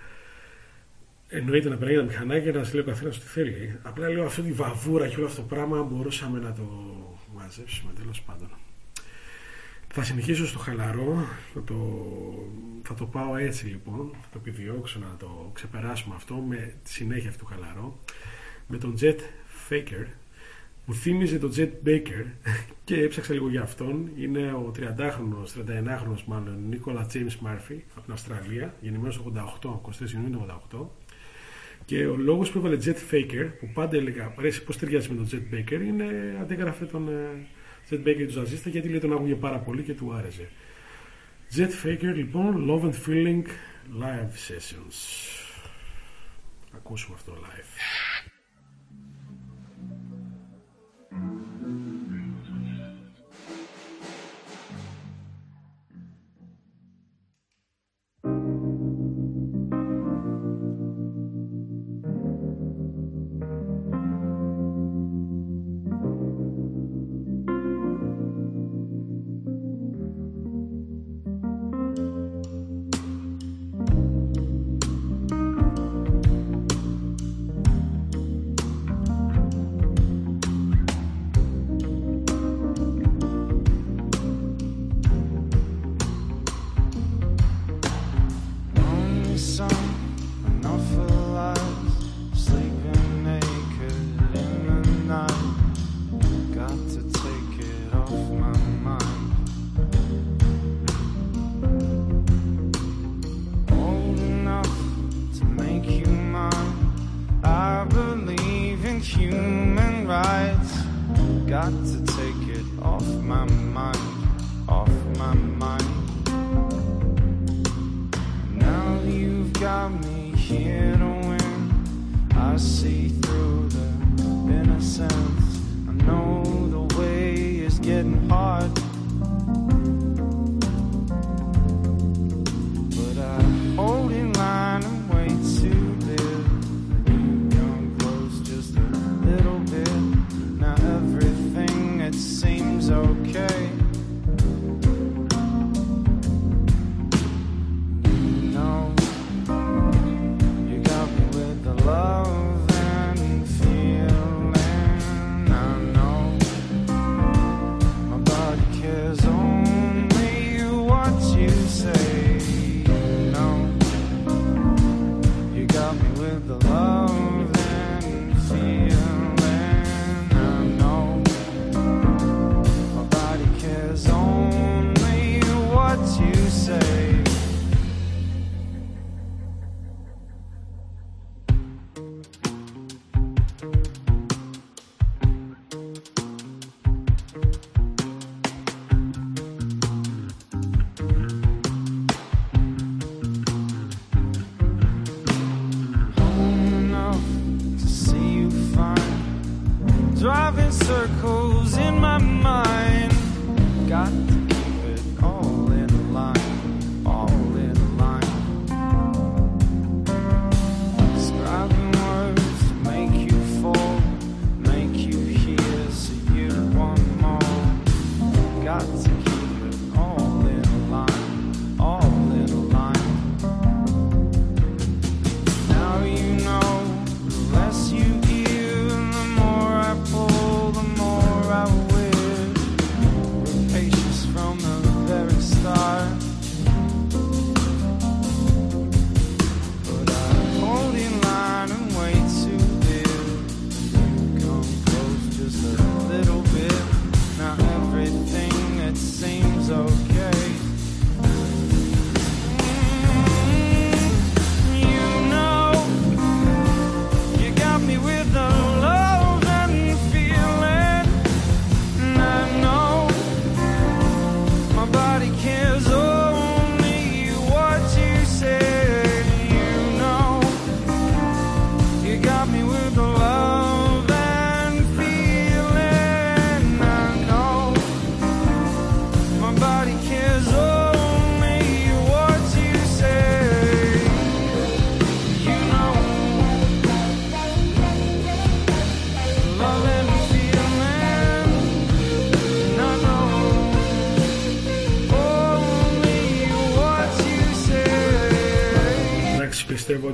[1.29, 3.79] Εννοείται να περνάει ένα μηχανάκι και να σα λέει ο καθένας τι θέλει.
[3.83, 6.62] Απλά λέω αυτή τη βαβούρα και όλο αυτό το πράγμα μπορούσαμε να το
[7.35, 8.49] μαζέψουμε τέλος πάντων.
[9.89, 11.76] Θα συνεχίσω στο χαλαρό, θα το,
[12.83, 17.31] θα το πάω έτσι λοιπόν, θα το επιδιώξω να το ξεπεράσουμε αυτό με τη συνέχεια
[17.31, 17.99] αυτού του χαλαρό,
[18.66, 19.18] με τον Jet
[19.68, 20.07] Faker,
[20.89, 22.24] μου θύμιζε τον Jet Baker
[22.84, 24.11] και έψαξα λίγο για αυτόν.
[24.16, 29.20] Είναι ο 30χρονος, 39χρονος μάλλον, Νίκολα James Murphy από την Αυστραλία, γεννημένος
[29.62, 30.86] 88, 23 Ιουνίου 88.
[31.84, 35.14] Και ο λόγος που έβαλε Jet Faker, που πάντα έλεγα, ρε εσύ πώς ταιριάζει με
[35.14, 37.47] τον Jet Baker, είναι αντίγραφε τον ε,
[37.91, 40.49] Jet Baker του Ζαζίστα γιατί λέει τον άκουγε πάρα πολύ και του άρεσε.
[41.55, 43.43] Jet Faker λοιπόν, Love and Feeling
[44.01, 44.97] Live Sessions.
[46.74, 47.68] Ακούσουμε αυτό live.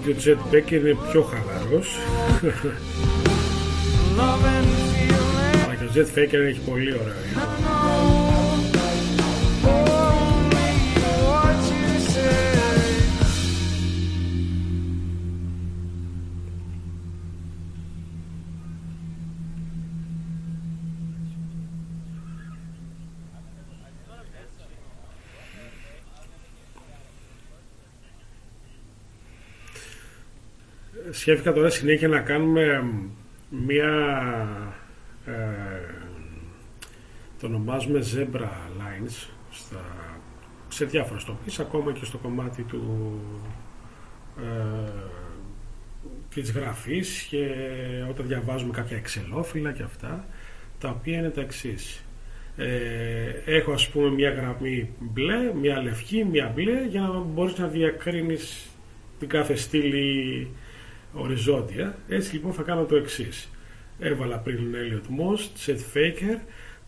[0.04, 1.88] Ότι ο Τζετ Μπέκερ είναι πιο χαλαρός.
[4.18, 5.64] Love and feeling.
[5.64, 7.14] Αλλά και ο Τζετ Φέικερ έχει πολύ ωραίο
[31.24, 32.84] Σκέφτηκα τώρα συνέχεια να κάνουμε
[33.66, 33.88] μία
[35.26, 35.32] ε,
[37.40, 38.48] το ονομάζουμε zebra
[38.78, 39.84] lines στα,
[40.68, 43.20] σε διάφορες τοπίες ακόμα και στο κομμάτι του
[44.38, 44.90] ε,
[46.34, 47.46] της γραφής και
[48.10, 50.26] όταν διαβάζουμε κάποια εξελόφυλλα και αυτά
[50.78, 52.04] τα οποία είναι τα εξής.
[52.56, 52.66] Ε,
[53.44, 58.66] έχω ας πούμε μια γραμμή μπλε, μια λευκή, μια μπλε για να μπορείς να διακρίνεις
[59.18, 60.48] την κάθε στήλη
[61.14, 61.98] οριζόντια.
[62.08, 63.48] Έτσι λοιπόν θα κάνω το εξής.
[63.98, 66.38] Έβαλα πριν Elliot Moss, Jet Faker.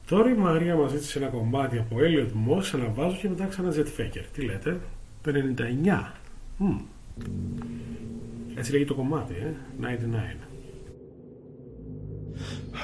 [0.06, 4.00] Τώρα η Μαρία μας ζήτησε ένα κομμάτι από Elliot Moss, αναβάζω και μετά ξανά Jet
[4.00, 4.24] Faker.
[4.32, 4.80] Τι λέτε,
[5.22, 6.12] το 99.
[6.56, 6.76] Μμ.
[8.54, 10.46] Έτσι λέγει το κομμάτι, ε; 99.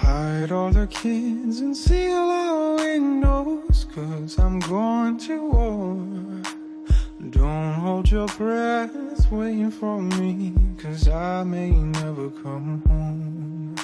[0.01, 6.62] Hide all the kids and seal our windows, cause I'm going to war.
[7.33, 8.95] Don't hold your breath
[9.33, 13.75] waiting for me, cause I may never come home.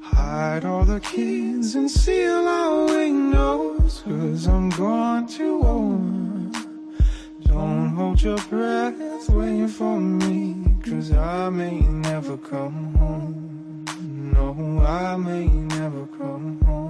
[0.00, 6.52] Hide all the kids and seal our windows, cause I'm going to war.
[7.44, 10.54] Don't hold your breath waiting for me,
[10.84, 13.84] cause I may never come home.
[14.34, 16.85] No, I may never come home.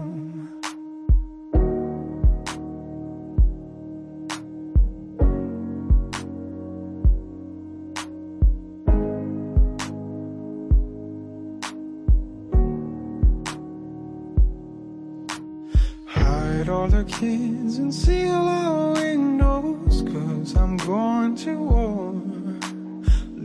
[16.67, 22.13] Hide all the kids and seal our windows, cause I'm going to war.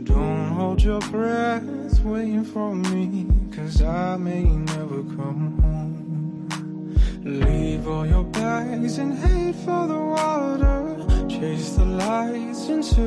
[0.02, 6.98] Don't hold your breath waiting for me, cause I may never come home.
[7.22, 11.28] Leave all your bags and head for the water.
[11.28, 13.06] Chase the lights into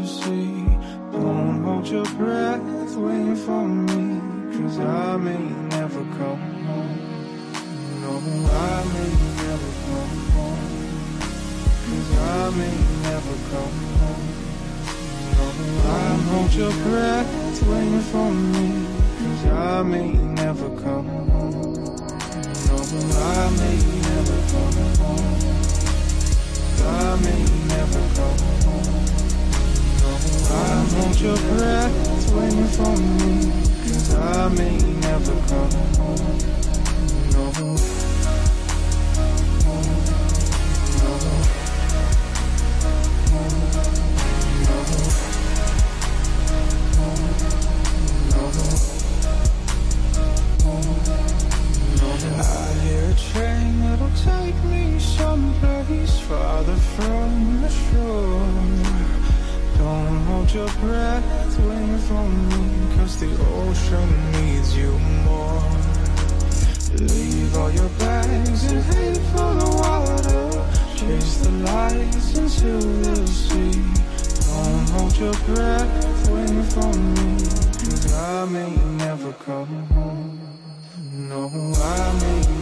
[0.00, 0.64] the sea.
[1.12, 5.38] Don't hold your breath waiting for me, cause I may
[5.76, 6.98] never come home.
[8.00, 9.29] No, I may.
[11.90, 14.28] Cause I may never come home.
[15.34, 15.44] No,
[15.90, 18.86] I hold your breath waiting for me,
[19.18, 21.74] cause I may never come home.
[22.68, 22.76] No,
[23.18, 25.34] I may never come home.
[26.86, 27.42] I may
[27.74, 28.98] never come home.
[30.00, 30.10] No,
[30.48, 33.32] I hold your breath waiting for me,
[33.82, 36.39] cause I may never come home.
[54.16, 58.50] Take me someplace farther from the shore.
[59.78, 63.32] Don't hold your breath waiting for me, cause the
[63.62, 64.92] ocean needs you
[65.24, 65.62] more.
[66.98, 70.50] Leave all your bags and head for the water.
[70.96, 72.72] Chase the lights into
[73.04, 73.82] the sea.
[74.50, 77.36] Don't hold your breath waiting for me,
[77.84, 80.40] cause I may never come home.
[81.28, 82.59] No, I may.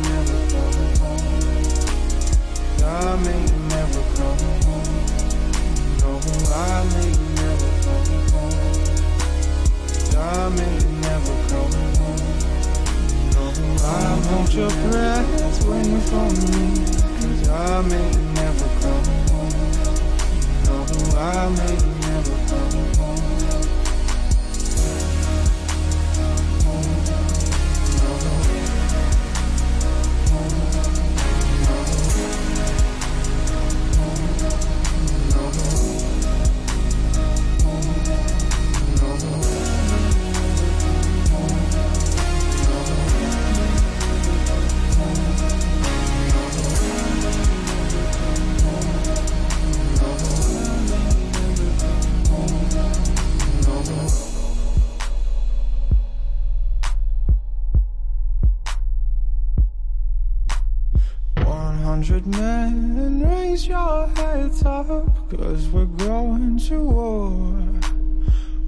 [2.89, 4.89] I may never come home.
[6.01, 6.11] No,
[6.55, 8.69] I may never come home.
[10.17, 12.23] I may never come home.
[13.35, 13.45] No,
[13.85, 14.71] I hold your
[15.69, 16.29] waiting for
[17.53, 19.53] I may never come home.
[20.65, 20.77] No,
[21.19, 22.88] I may never come home.
[64.88, 67.32] up, cause we're going to war.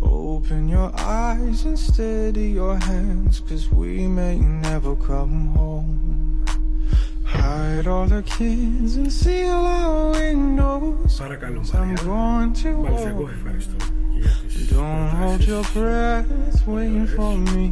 [0.01, 6.43] Open your eyes and steady your hands, cause we may never come home.
[7.23, 12.03] Hide all the kids and seal our windows, Παρακαλώ, cause I'm Μαρία.
[12.03, 13.29] going to Μάλιστα, εγώ war.
[13.37, 13.75] ευχαριστώ
[14.19, 15.73] για τις Don't hold your προτάσεις.
[15.73, 17.65] breath waiting for me,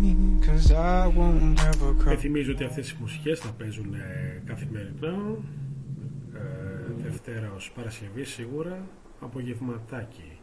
[0.46, 2.16] cause I won't ever come.
[2.18, 5.38] Θυμίζω ότι αυτές οι μουσικές θα παίζουν ε, καθημερινά ε,
[6.97, 8.87] Δευτέρα ως Παρασκευή σίγουρα
[9.21, 10.39] απογευματάκι.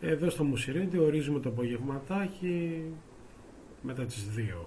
[0.00, 2.82] Εδώ στο Μουσιρίντι ορίζουμε το απογευματάκι
[3.82, 4.66] μετά τις 2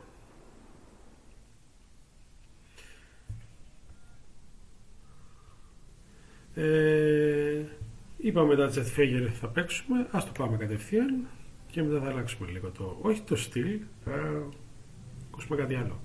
[6.54, 7.64] ε,
[8.18, 11.28] είπαμε τα Jet Fager θα παίξουμε ας το πάμε κατευθείαν
[11.72, 14.44] και μετά θα αλλάξουμε λίγο το όχι το στυλ θα
[15.28, 16.00] ακούσουμε κάτι άλλο.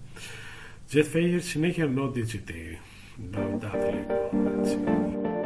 [0.93, 2.51] Jet Fager συνέχεια No DGT
[3.21, 4.07] No Dudley
[4.63, 5.40] έτσι.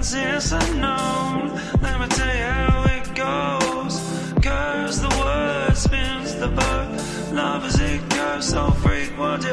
[0.00, 1.60] Is unknown.
[1.82, 4.00] Let me tell you how it goes.
[4.42, 7.34] Curves the word, spins the verb.
[7.34, 9.44] Love is it curves so freak what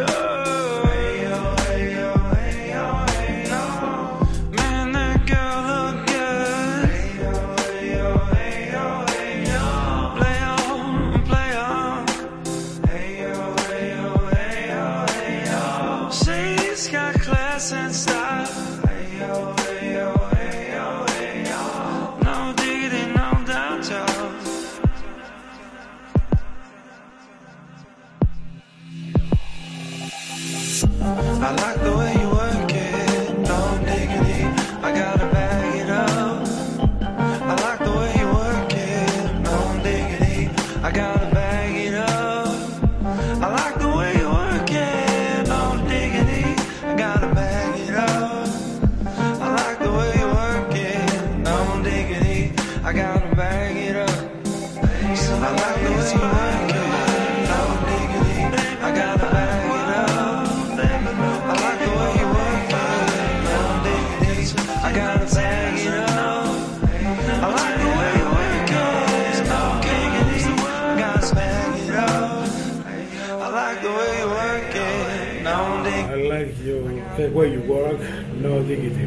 [77.18, 78.02] the way you work,
[78.44, 79.06] no diggity.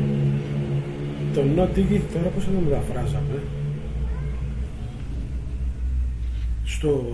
[1.34, 3.42] Το no diggity τώρα πώς θα το μεταφράζαμε.
[6.64, 7.04] Στο,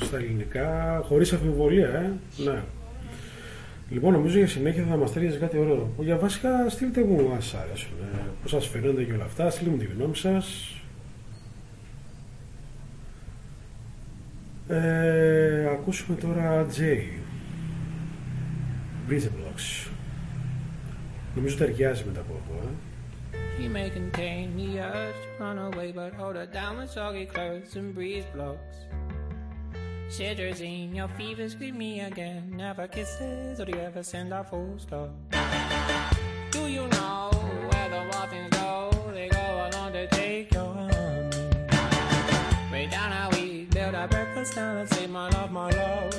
[0.00, 2.12] στα ελληνικά, χωρίς αμφιβολία, ε.
[2.44, 2.62] Ναι.
[3.90, 5.90] Λοιπόν, νομίζω για συνέχεια θα μας ταιριάζει κάτι ωραίο.
[5.98, 7.92] Για βασικά, στείλτε μου αν σας αρέσουν.
[8.14, 9.50] Ε, πώς σας φαίνονται και όλα αυτά.
[9.50, 10.74] Στείλτε μου τη γνώμη σας.
[14.68, 17.29] Ε, ακούσουμε τώρα Jay.
[19.07, 19.89] Breeze Blocks.
[21.35, 22.71] Νομίζω ταιριάζει μετά από αυτό, ε.
[23.57, 27.71] He may contain the urge to run away, but hold her down with soggy clothes
[27.79, 28.77] and breeze blocks.
[30.15, 32.41] Cetirizine, your fever's with me again.
[32.63, 35.09] Never kisses, or do you ever send a full stop?
[36.55, 37.31] Do you know
[37.69, 38.73] where the muffins go?
[39.17, 40.93] They go along to take your honey.
[42.71, 46.18] Way down how we build our breakfast down and say, my love, my love, love,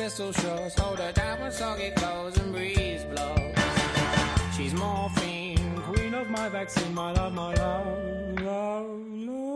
[0.00, 0.80] Pistol shots.
[0.80, 3.54] Hold her down with soggy clothes and breeze blows.
[4.56, 9.49] She's morphine, queen of my vaccine, my love, my love, love, love.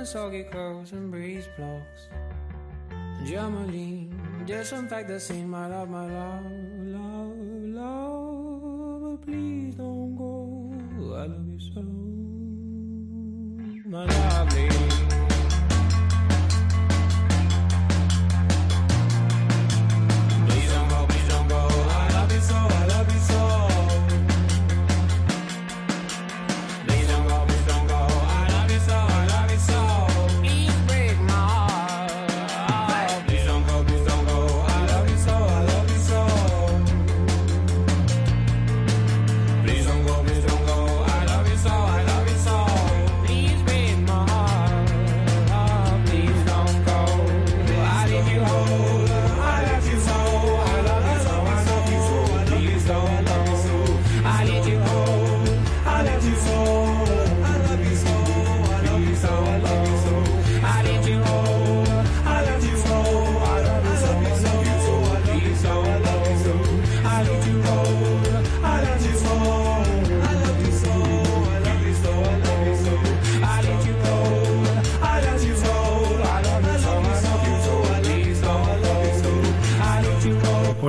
[0.00, 2.08] With soggy clothes and breeze blocks.
[3.22, 4.08] Germaline,
[4.46, 6.46] disinfect the scene, my love, my love,
[6.96, 7.36] love,
[7.76, 9.02] love.
[9.02, 10.72] But please don't go.
[11.14, 11.82] I love you so,
[13.90, 14.89] my lovely.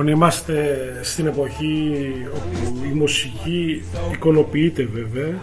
[0.02, 2.02] Λοιπόν, είμαστε στην εποχή
[2.34, 3.82] όπου η μουσική
[4.12, 5.38] εικονοποιείται βέβαια,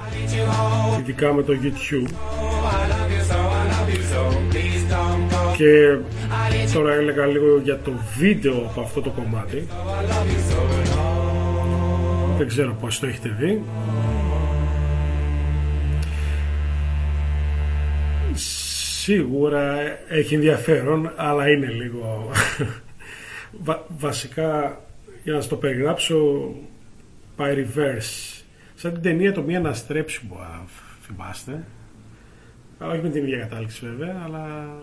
[0.99, 2.09] ειδικά με το YouTube.
[5.57, 5.97] Και
[6.73, 9.67] τώρα έλεγα λίγο για το βίντεο από αυτό το κομμάτι.
[12.37, 13.61] Δεν ξέρω πώς το έχετε δει.
[19.01, 19.75] Σίγουρα
[20.09, 22.29] έχει ενδιαφέρον, αλλά είναι λίγο...
[23.51, 24.81] Βα- βασικά,
[25.23, 26.49] για να σας το περιγράψω,
[27.37, 28.41] by reverse.
[28.75, 30.67] Σαν την ταινία το μη αναστρέψιμο, αν
[31.01, 31.65] θυμάστε.
[32.83, 34.75] Α, Όχι με την ίδια κατάληξη βέβαια, αλλά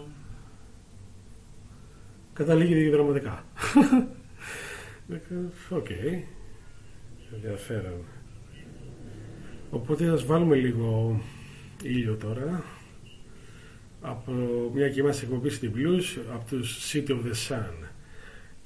[2.33, 3.45] καταλήγει διαδραματικά.
[5.71, 5.87] Οκ.
[7.35, 8.05] Ενδιαφέρον.
[9.71, 11.21] Οπότε θα βάλουμε λίγο
[11.83, 12.65] ήλιο τώρα
[14.01, 14.33] από
[14.75, 17.86] μια και είμαστε εκπομπή στην Blues από τους City of the Sun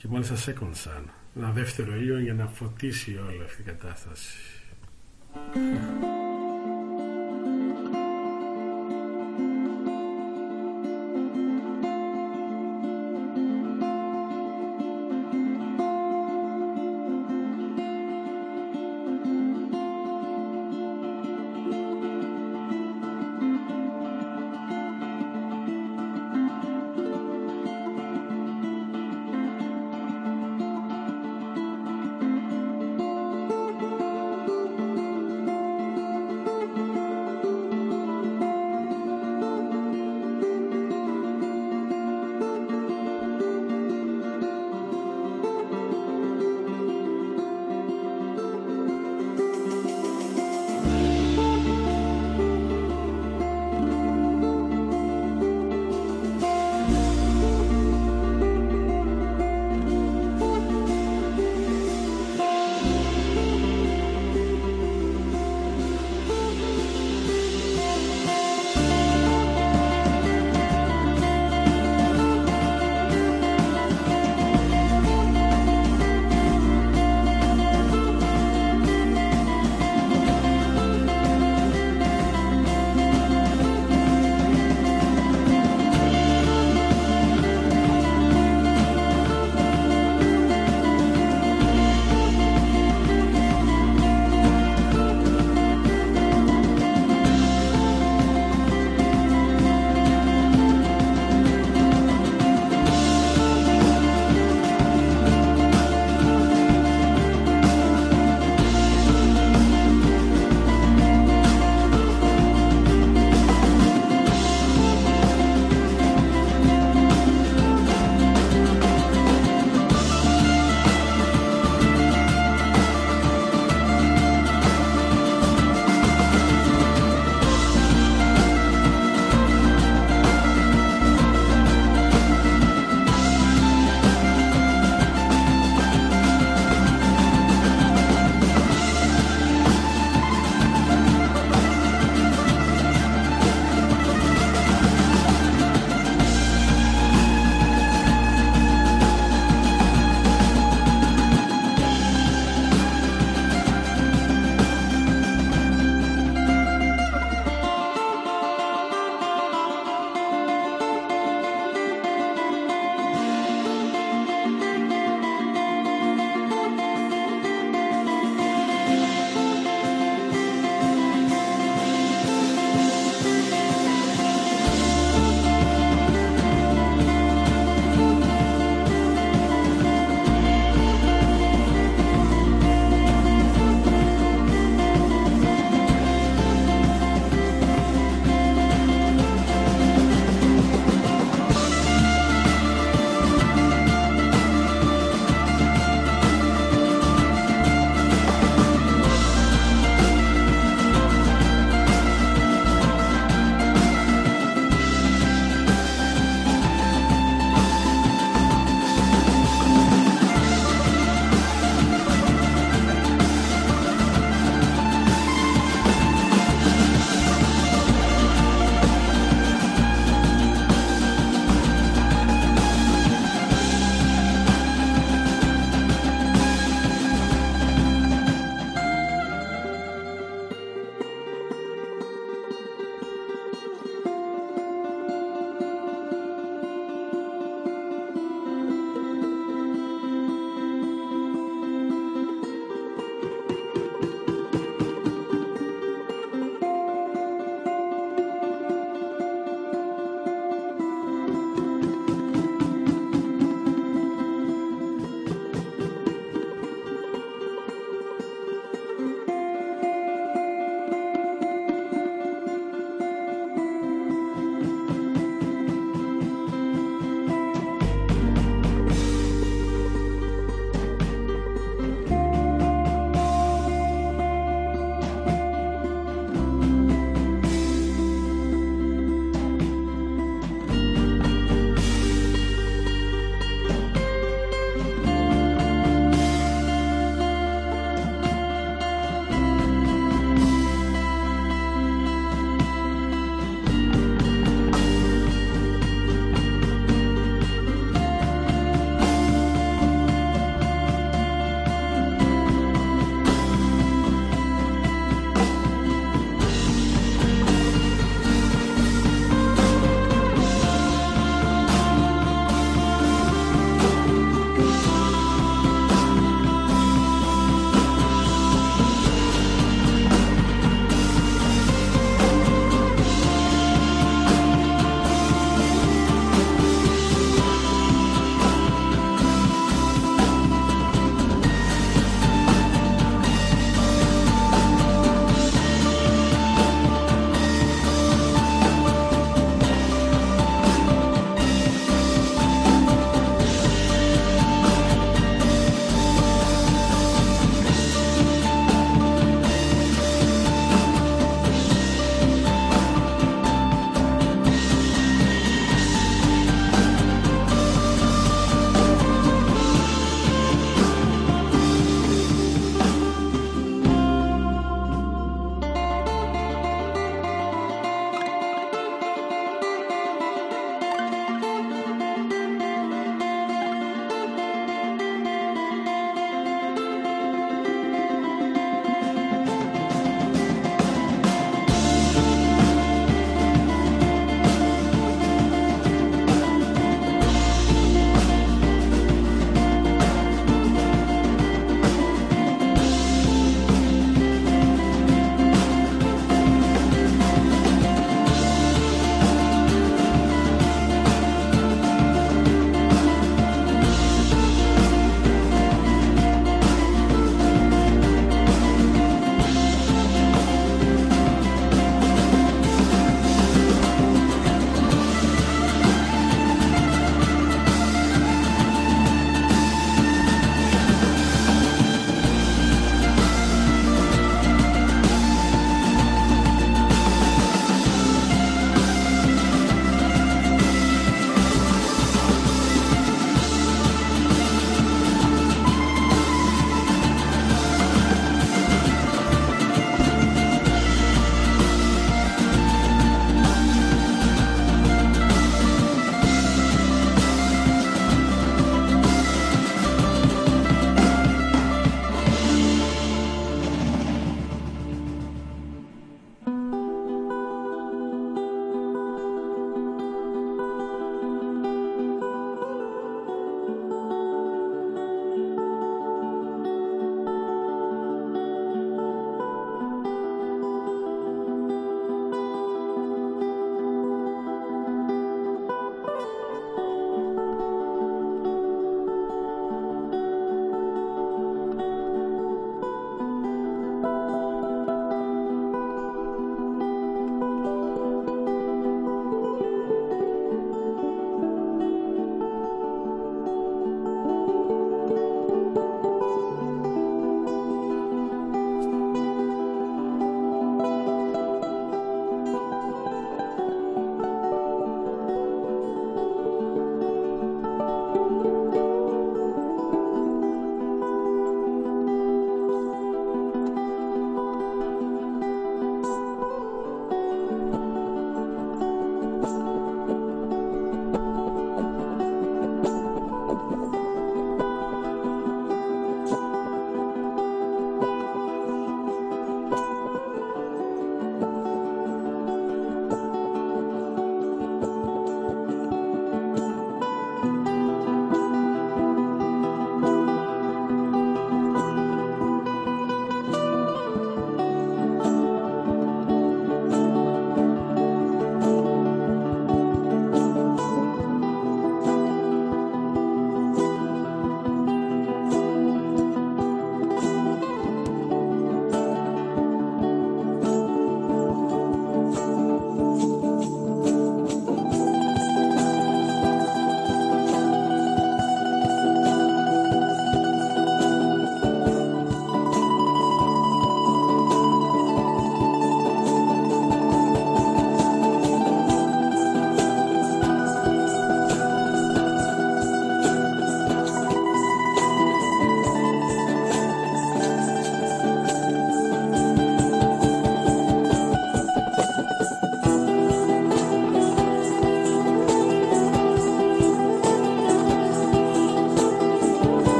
[0.00, 1.04] και μάλιστα Second Sun
[1.36, 4.36] ένα δεύτερο ήλιο για να φωτίσει όλη αυτή η κατάσταση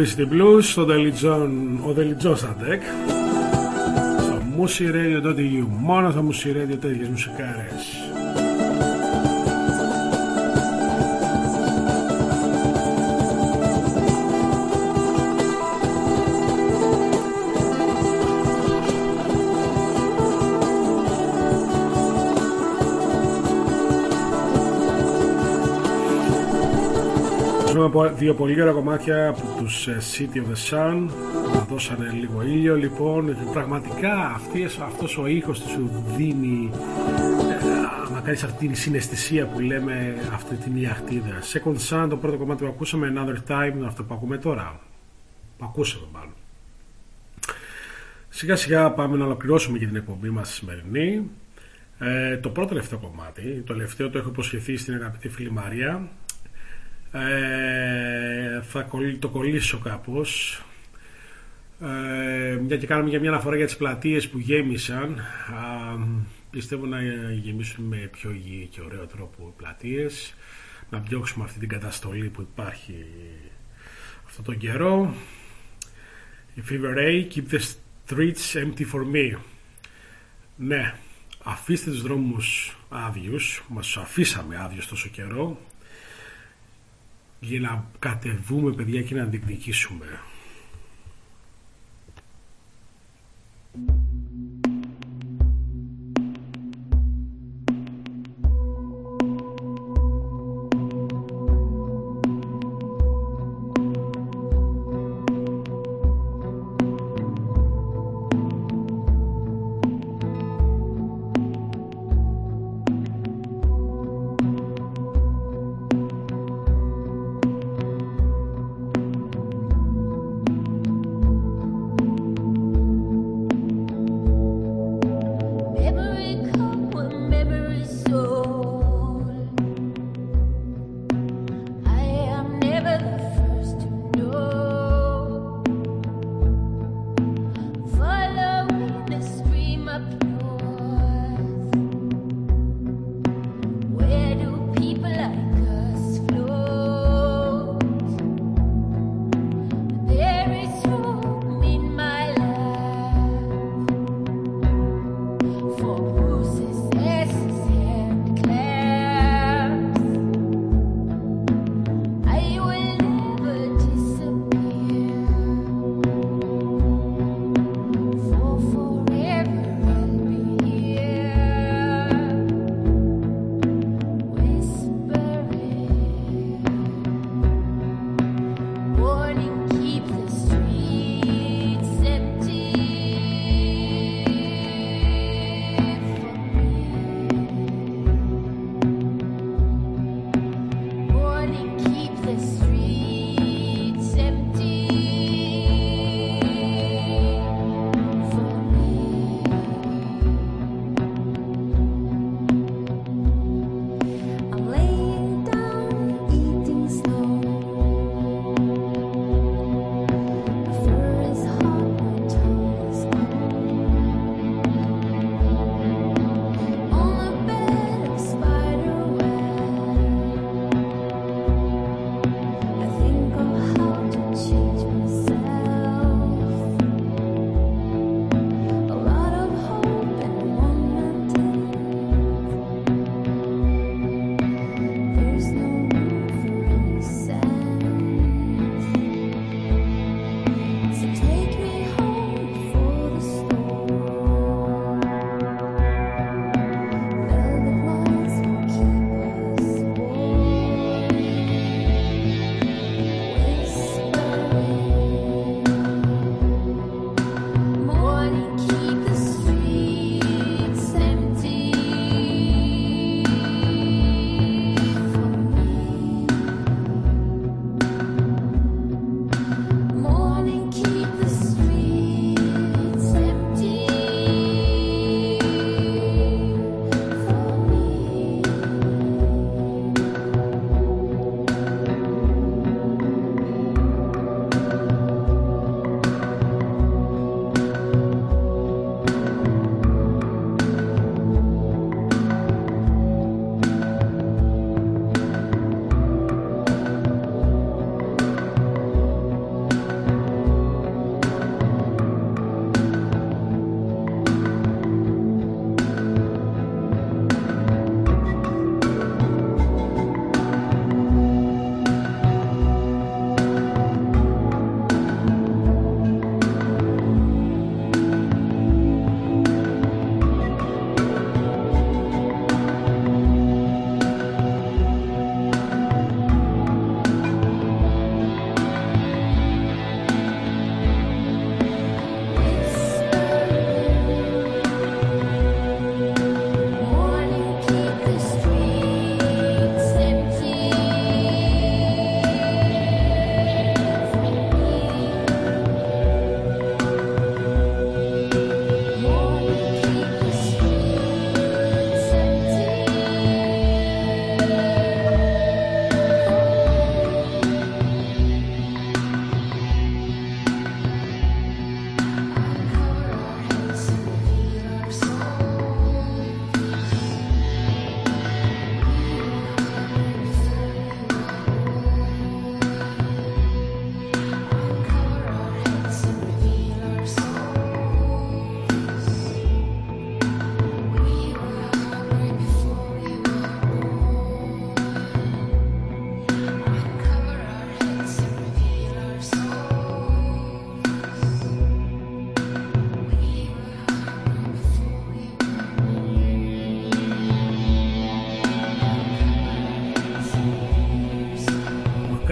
[0.00, 2.82] εκπομπή στην Blues, ο Δελιτζόν, ο Δελιτζόν Σαντέκ.
[4.20, 7.97] Στο Music Radio.eu, μόνο στο Music Radio τέτοιες μουσικάρες.
[27.88, 31.08] Ακούσαμε δύο πολύ ωραία κομμάτια από τους ε, City of the Sun.
[31.52, 33.36] Που δώσανε λίγο ήλιο λοιπόν.
[33.52, 36.70] Πραγματικά αυτή, αυτός ο ήχος του σου δίνει
[38.10, 41.38] ε, να κάνεις αυτή την συναισθησία που λέμε αυτή την ιαχτίδα.
[41.52, 44.80] Second Sun το πρώτο κομμάτι που ακούσαμε Another Time αυτό που ακούμε τώρα.
[45.58, 46.34] Που ακούσαμε μάλλον.
[48.28, 51.30] Σιγά σιγά πάμε να ολοκληρώσουμε και την εκπομπή μας σημερινή.
[51.98, 56.08] Ε, το πρώτο τελευταίο κομμάτι, το τελευταίο το έχω υποσχεθεί στην αγαπητή φίλη Μαρία
[57.12, 60.62] ε, θα το κολλήσω κάπως.
[61.80, 65.20] Ε, μια και κάνουμε για μια αναφορά για τις πλατείες που γέμισαν
[66.50, 67.02] πιστεύω να
[67.32, 70.34] γεμίσουν με πιο υγιή και ωραίο τρόπο πλατείες.
[70.90, 73.04] Να διώξουμε αυτή την καταστολή που υπάρχει
[74.26, 75.14] αυτό τον καιρό.
[76.54, 79.38] Η Fever A keep the streets empty for me.
[80.56, 80.94] Ναι
[81.42, 83.64] αφήστε τους δρόμους άδειους.
[83.68, 85.60] Μας αφήσαμε άδειους τόσο καιρό
[87.40, 90.06] για να κατεβούμε παιδιά και να διεκδικήσουμε.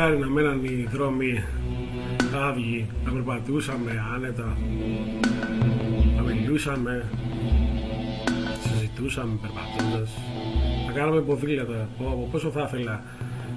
[0.06, 1.44] Μακάρι να μέναν οι δρόμοι
[2.34, 4.56] άδειοι, να περπατούσαμε άνετα,
[6.16, 7.10] να μιλούσαμε,
[8.62, 10.10] συζητούσαμε περπατώντας,
[10.86, 11.88] να κάναμε ποδήλατα.
[11.98, 13.02] Πω, πόσο θα ήθελα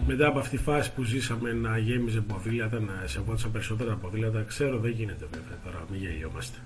[0.08, 4.44] μετά από αυτή τη φάση που ζήσαμε να γέμιζε ποδήλατα, να σεβόντουσαν περισσότερα ποδήλατα.
[4.48, 6.58] Ξέρω δεν γίνεται βέβαια τώρα, μην γελιόμαστε.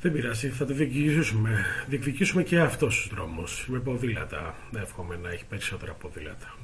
[0.00, 1.64] Δεν πειράζει, θα το διεκδικήσουμε.
[1.86, 3.44] Διεκδικήσουμε και αυτός του δρόμου.
[3.66, 4.54] Με ποδήλατα.
[4.76, 6.54] Εύχομαι να έχει περισσότερα ποδήλατα.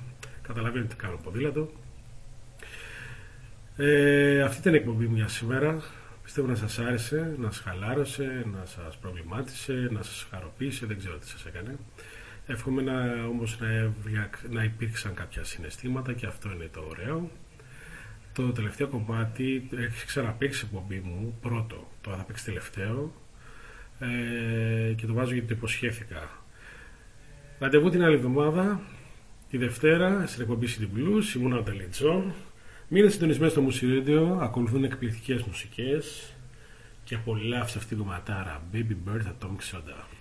[0.46, 1.70] Καταλαβαίνετε τι κάνω ποδήλατο.
[3.76, 5.82] Ε, αυτή ήταν η εκπομπή μια σήμερα.
[6.22, 11.18] Πιστεύω να σας άρεσε, να σας χαλάρωσε, να σας προβλημάτισε, να σας χαροποίησε, δεν ξέρω
[11.18, 11.76] τι σας έκανε.
[12.46, 13.90] Εύχομαι να, όμως να,
[14.50, 17.30] να υπήρξαν κάποια συναισθήματα και αυτό είναι το ωραίο.
[18.32, 23.12] Το τελευταίο κομμάτι έχει ξαναπέξει εκπομπή μου, πρώτο, το θα παίξει τελευταίο
[23.98, 26.28] ε, και το βάζω γιατί το υποσχέθηκα.
[27.58, 28.80] Ραντεβού την άλλη εβδομάδα,
[29.54, 32.32] τη Δευτέρα, στην εκπομπή City Blues, ήμουν ο Τελιτσόν.
[32.88, 36.34] Μείνε συντονισμένοι στο Μουσιρέντιο, ακολουθούν εκπληκτικές μουσικές
[37.04, 40.13] και απολαύσε αυτή η κομματάρα Baby Bird Atomic Soda.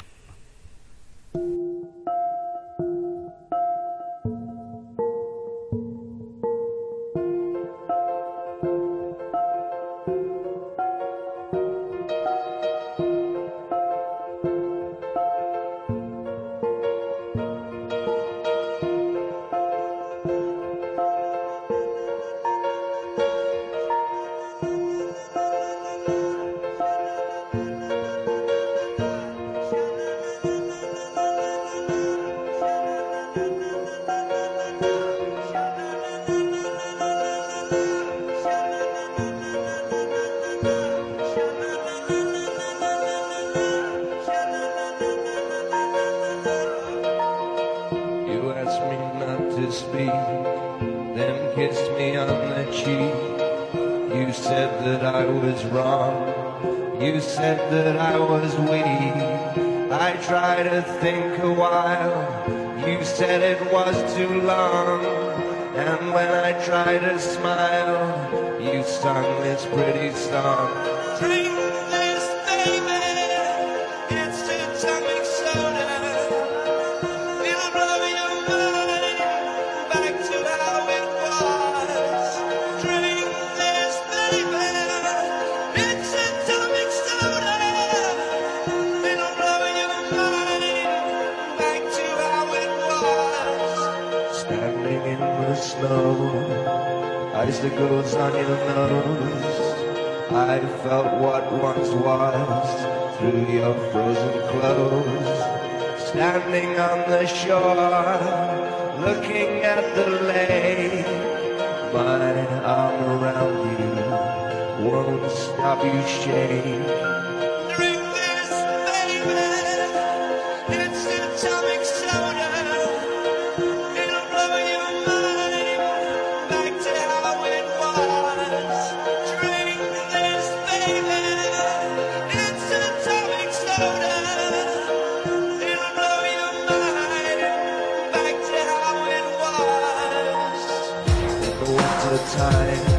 [142.36, 142.93] Time,